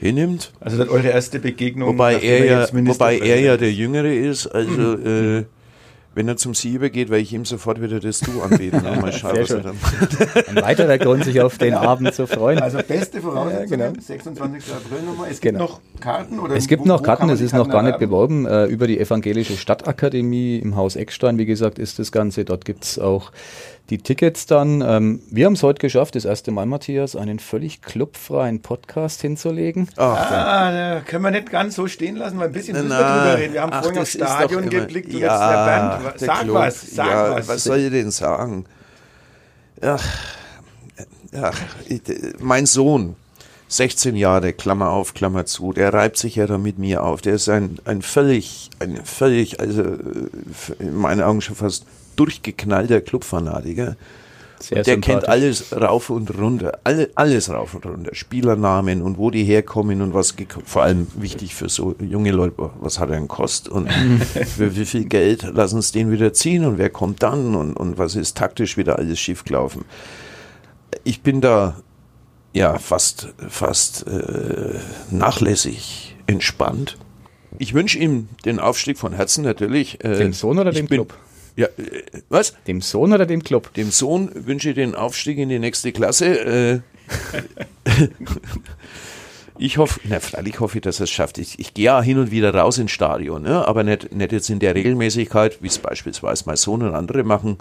hinnimmt. 0.00 0.52
Also 0.60 0.78
das 0.78 0.88
eure 0.88 1.08
erste 1.08 1.38
Begegnung. 1.38 1.90
Wobei 1.90 2.18
er 2.20 2.44
ja, 2.44 2.68
wobei 2.72 3.18
er 3.18 3.40
ja 3.40 3.56
der 3.56 3.72
Jüngere 3.72 4.12
ist, 4.12 4.46
also 4.46 4.96
mhm. 4.96 5.06
äh, 5.40 5.44
wenn 6.14 6.28
er 6.28 6.36
zum 6.36 6.54
Sie 6.54 6.74
übergeht, 6.74 7.08
werde 7.08 7.22
ich 7.22 7.32
ihm 7.32 7.44
sofort 7.44 7.80
wieder 7.80 8.00
das 8.00 8.20
Du 8.20 8.42
anbieten. 8.42 8.82
Ne? 8.82 8.98
Mal 9.00 9.12
schauen, 9.12 9.38
was 9.38 9.50
er 9.50 9.60
dann 9.60 9.76
Ein 10.48 10.62
weiterer 10.62 10.98
Grund, 10.98 11.24
sich 11.24 11.40
auf 11.40 11.58
den 11.58 11.74
Abend 11.74 12.14
zu 12.14 12.26
freuen. 12.26 12.58
Also 12.60 12.78
beste 12.86 13.20
Voraussetzung, 13.20 13.78
ja, 13.78 13.88
genau. 13.88 14.00
26. 14.00 14.74
April 14.74 15.02
nochmal. 15.02 15.30
Es 15.30 15.40
gibt 15.40 15.54
genau. 15.54 15.64
noch 15.64 15.80
Karten? 16.00 16.38
Oder 16.38 16.56
es 16.56 16.68
gibt 16.68 16.82
wo, 16.82 16.88
noch 16.88 17.02
Karten, 17.02 17.30
es 17.30 17.40
ist 17.40 17.54
noch 17.54 17.68
gar 17.68 17.82
nicht 17.82 17.98
beworben. 17.98 18.46
Äh, 18.46 18.66
über 18.66 18.86
die 18.86 18.98
Evangelische 18.98 19.56
Stadtakademie 19.56 20.58
im 20.58 20.76
Haus 20.76 20.96
Eckstein, 20.96 21.38
wie 21.38 21.46
gesagt, 21.46 21.78
ist 21.78 21.98
das 21.98 22.12
Ganze. 22.12 22.44
Dort 22.44 22.64
gibt 22.64 22.84
es 22.84 22.98
auch 22.98 23.32
die 23.90 23.98
Tickets 23.98 24.46
dann. 24.46 24.80
Ähm, 24.80 25.20
wir 25.30 25.46
haben 25.46 25.54
es 25.54 25.62
heute 25.62 25.80
geschafft, 25.80 26.14
das 26.14 26.24
erste 26.24 26.50
Mal, 26.50 26.66
Matthias, 26.66 27.16
einen 27.16 27.38
völlig 27.38 27.82
clubfreien 27.82 28.62
Podcast 28.62 29.20
hinzulegen. 29.20 29.88
Ach, 29.96 30.30
ah, 30.30 30.72
da 30.72 31.00
können 31.00 31.24
wir 31.24 31.30
nicht 31.30 31.50
ganz 31.50 31.74
so 31.74 31.86
stehen 31.88 32.16
lassen, 32.16 32.38
weil 32.38 32.46
ein 32.46 32.52
bisschen 32.52 32.74
müssen 32.74 32.88
wir 32.88 32.96
drüber 32.96 33.38
reden. 33.38 33.54
Wir 33.54 33.62
haben 33.62 33.72
Ach, 33.72 33.82
vorhin 33.82 34.00
aufs 34.00 34.12
Stadion 34.12 34.70
geblickt 34.70 35.12
und 35.12 35.20
ja, 35.20 35.28
jetzt 35.28 36.00
der 36.00 36.00
Band. 36.00 36.20
Sag 36.20 36.40
Club, 36.42 36.54
was, 36.54 36.80
sag 36.80 37.06
ja, 37.06 37.30
was. 37.32 37.48
Was 37.48 37.64
soll 37.64 37.78
ich 37.78 37.90
denn 37.90 38.10
sagen? 38.10 38.64
Ach, 39.80 40.04
ach, 41.34 41.60
mein 42.38 42.66
Sohn, 42.66 43.16
16 43.68 44.16
Jahre, 44.16 44.52
Klammer 44.52 44.90
auf, 44.90 45.14
Klammer 45.14 45.46
zu, 45.46 45.72
der 45.72 45.92
reibt 45.92 46.18
sich 46.18 46.36
ja 46.36 46.46
da 46.46 46.58
mit 46.58 46.78
mir 46.78 47.02
auf. 47.02 47.22
Der 47.22 47.34
ist 47.34 47.48
ein, 47.48 47.78
ein 47.84 48.02
völlig, 48.02 48.70
ein 48.78 49.04
völlig, 49.04 49.60
also 49.60 49.82
in 50.78 50.94
meinen 50.94 51.22
Augen 51.22 51.40
schon 51.40 51.56
fast 51.56 51.86
durchgeknallter 52.16 53.00
Clubfanatiker. 53.00 53.96
Sehr 54.62 54.84
der 54.84 55.00
kennt 55.00 55.28
alles 55.28 55.72
rauf 55.72 56.08
und 56.08 56.38
runter, 56.38 56.78
alle, 56.84 57.10
alles 57.16 57.50
rauf 57.50 57.74
und 57.74 57.84
runter. 57.84 58.14
Spielernamen 58.14 59.02
und 59.02 59.18
wo 59.18 59.32
die 59.32 59.42
herkommen 59.42 60.00
und 60.02 60.14
was, 60.14 60.36
vor 60.64 60.82
allem 60.82 61.08
wichtig 61.16 61.56
für 61.56 61.68
so 61.68 61.96
junge 62.00 62.30
Leute, 62.30 62.70
was 62.80 63.00
hat 63.00 63.10
er 63.10 63.16
einen 63.16 63.26
Kost 63.26 63.68
und 63.68 63.92
für 64.56 64.76
wie 64.76 64.86
viel 64.86 65.06
Geld 65.06 65.42
lassen 65.42 65.78
es 65.78 65.90
den 65.90 66.12
wieder 66.12 66.32
ziehen 66.32 66.64
und 66.64 66.78
wer 66.78 66.90
kommt 66.90 67.24
dann 67.24 67.56
und, 67.56 67.74
und 67.74 67.98
was 67.98 68.14
ist 68.14 68.36
taktisch 68.36 68.76
wieder 68.76 68.98
alles 69.00 69.18
schiefgelaufen. 69.18 69.84
Ich 71.02 71.22
bin 71.22 71.40
da 71.40 71.76
ja 72.52 72.78
fast, 72.78 73.34
fast 73.48 74.06
äh, 74.06 74.78
nachlässig 75.10 76.16
entspannt. 76.26 76.98
Ich 77.58 77.74
wünsche 77.74 77.98
ihm 77.98 78.28
den 78.44 78.60
Aufstieg 78.60 78.98
von 78.98 79.12
Herzen 79.12 79.44
natürlich. 79.44 80.02
Äh, 80.04 80.18
dem 80.18 80.32
Sohn 80.32 80.58
oder 80.58 80.70
dem 80.70 80.86
bin, 80.86 80.98
Club? 80.98 81.14
Ja, 81.56 81.66
äh, 81.66 82.02
was? 82.28 82.54
Dem 82.66 82.80
Sohn 82.80 83.12
oder 83.12 83.26
dem 83.26 83.42
Club? 83.42 83.74
Dem 83.74 83.90
Sohn 83.90 84.30
wünsche 84.34 84.70
ich 84.70 84.74
den 84.74 84.94
Aufstieg 84.94 85.38
in 85.38 85.48
die 85.48 85.58
nächste 85.58 85.92
Klasse. 85.92 86.38
Äh, 86.40 86.80
ich 89.58 89.78
hoffe, 89.78 90.00
na, 90.04 90.20
freilich 90.20 90.60
hoffe 90.60 90.78
ich, 90.78 90.82
dass 90.82 91.00
er 91.00 91.04
es 91.04 91.10
schafft. 91.10 91.38
Ich, 91.38 91.58
ich 91.58 91.74
gehe 91.74 91.86
ja 91.86 92.02
hin 92.02 92.18
und 92.18 92.30
wieder 92.30 92.54
raus 92.54 92.78
ins 92.78 92.92
Stadion, 92.92 93.42
ne? 93.42 93.66
aber 93.66 93.84
nicht, 93.84 94.14
nicht 94.14 94.32
jetzt 94.32 94.50
in 94.50 94.58
der 94.58 94.74
Regelmäßigkeit, 94.74 95.62
wie 95.62 95.68
es 95.68 95.78
beispielsweise 95.78 96.44
mein 96.46 96.56
Sohn 96.56 96.82
und 96.82 96.94
andere 96.94 97.22
machen. 97.22 97.58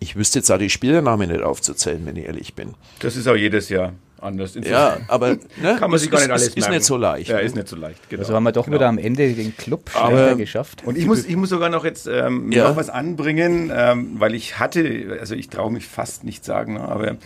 Ich 0.00 0.16
wüsste 0.16 0.38
jetzt 0.38 0.50
auch 0.50 0.58
die 0.58 0.70
Spielernamen 0.70 1.28
nicht 1.28 1.42
aufzuzählen, 1.42 2.04
wenn 2.06 2.16
ich 2.16 2.26
ehrlich 2.26 2.54
bin. 2.54 2.74
Das 3.00 3.16
ist 3.16 3.26
auch 3.26 3.34
jedes 3.34 3.68
Jahr 3.68 3.92
anders. 4.20 4.54
Ja, 4.54 4.98
aber 5.08 5.36
ne, 5.60 5.76
kann 5.78 5.90
man 5.90 5.98
sich 5.98 6.10
gar 6.10 6.20
nicht 6.20 6.30
alles 6.30 6.48
ist, 6.48 6.56
merken. 6.56 6.72
Ist 6.72 6.78
nicht 6.78 6.86
so 6.86 6.96
leicht. 6.96 7.28
Ja, 7.28 7.36
ne? 7.36 7.42
ist 7.42 7.56
nicht 7.56 7.68
so 7.68 7.76
leicht. 7.76 8.08
Genau. 8.08 8.22
Also 8.22 8.34
haben 8.34 8.44
wir 8.44 8.52
doch 8.52 8.64
genau. 8.64 8.76
wieder 8.76 8.88
am 8.88 8.98
Ende 8.98 9.32
den 9.32 9.56
Club 9.56 9.90
schneller 9.90 10.34
geschafft. 10.34 10.82
Und 10.84 10.96
ich 10.98 11.06
muss, 11.06 11.24
ich 11.24 11.36
muss 11.36 11.50
sogar 11.50 11.68
noch 11.68 11.84
jetzt 11.84 12.06
ähm, 12.06 12.50
ja. 12.52 12.68
noch 12.68 12.76
was 12.76 12.90
anbringen, 12.90 13.70
ähm, 13.74 14.16
weil 14.18 14.34
ich 14.34 14.58
hatte, 14.58 15.18
also 15.20 15.34
ich 15.34 15.48
traue 15.48 15.70
mich 15.72 15.86
fast 15.86 16.24
nicht 16.24 16.44
sagen, 16.44 16.74
ne, 16.74 16.80
aber 16.80 17.08
äh, 17.08 17.16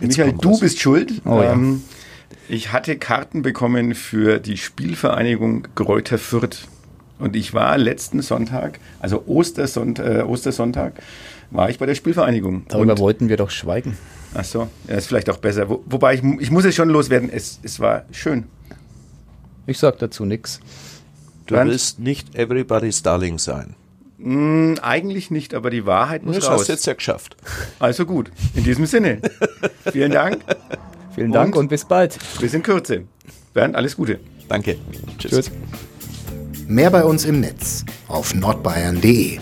Michael, 0.00 0.34
du 0.40 0.52
was. 0.52 0.60
bist 0.60 0.80
schuld. 0.80 1.22
Oh, 1.24 1.40
ähm, 1.42 1.82
ja. 1.88 1.94
Ich 2.48 2.72
hatte 2.72 2.96
Karten 2.96 3.42
bekommen 3.42 3.94
für 3.94 4.38
die 4.38 4.56
Spielvereinigung 4.56 5.68
Gräuter 5.74 6.18
Fürth. 6.18 6.68
Und 7.18 7.36
ich 7.36 7.54
war 7.54 7.78
letzten 7.78 8.22
Sonntag, 8.22 8.80
also 9.00 9.24
Ostersonntag, 9.26 10.06
äh, 10.06 10.22
Ostersonntag, 10.22 10.94
war 11.50 11.70
ich 11.70 11.78
bei 11.78 11.86
der 11.86 11.94
Spielvereinigung. 11.94 12.66
Darüber 12.68 12.92
und 12.92 12.98
wollten 12.98 13.28
wir 13.28 13.36
doch 13.36 13.50
schweigen. 13.50 13.96
Ach 14.34 14.44
so, 14.44 14.68
ja, 14.88 14.96
ist 14.96 15.06
vielleicht 15.06 15.30
auch 15.30 15.38
besser. 15.38 15.68
Wo, 15.68 15.82
wobei 15.86 16.14
ich, 16.14 16.22
ich 16.40 16.50
muss 16.50 16.64
es 16.64 16.74
schon 16.74 16.88
loswerden, 16.88 17.30
es, 17.30 17.60
es 17.62 17.78
war 17.80 18.04
schön. 18.10 18.44
Ich 19.66 19.78
sag 19.78 19.98
dazu 19.98 20.24
nichts. 20.24 20.60
Du 21.46 21.54
Bernd? 21.54 21.70
willst 21.70 21.98
nicht 22.00 22.34
everybody's 22.34 23.02
darling 23.02 23.38
sein. 23.38 23.76
Mm, 24.18 24.74
eigentlich 24.82 25.30
nicht, 25.30 25.54
aber 25.54 25.70
die 25.70 25.86
Wahrheit 25.86 26.24
muss 26.24 26.36
das 26.36 26.44
raus. 26.44 26.50
Das 26.50 26.60
hast 26.60 26.68
du 26.68 26.72
jetzt 26.72 26.86
ja 26.86 26.94
geschafft. 26.94 27.36
Also 27.78 28.06
gut, 28.06 28.30
in 28.54 28.64
diesem 28.64 28.86
Sinne. 28.86 29.20
Vielen 29.92 30.12
Dank. 30.12 30.42
Vielen 31.14 31.32
Dank 31.32 31.54
und, 31.54 31.62
und, 31.62 31.68
bis 31.68 31.84
bald. 31.84 32.18
Bis 32.40 32.54
in 32.54 32.62
Kürze. 32.62 33.04
Bernd, 33.52 33.76
alles 33.76 33.96
Gute. 33.96 34.18
Danke. 34.48 34.76
Tschüss. 35.18 35.30
Tschüss. 35.30 35.50
Mehr 36.66 36.90
bei 36.90 37.04
uns 37.04 37.24
im 37.24 37.40
Netz 37.40 37.84
auf 38.08 38.34
nordbayern.de 38.34 39.38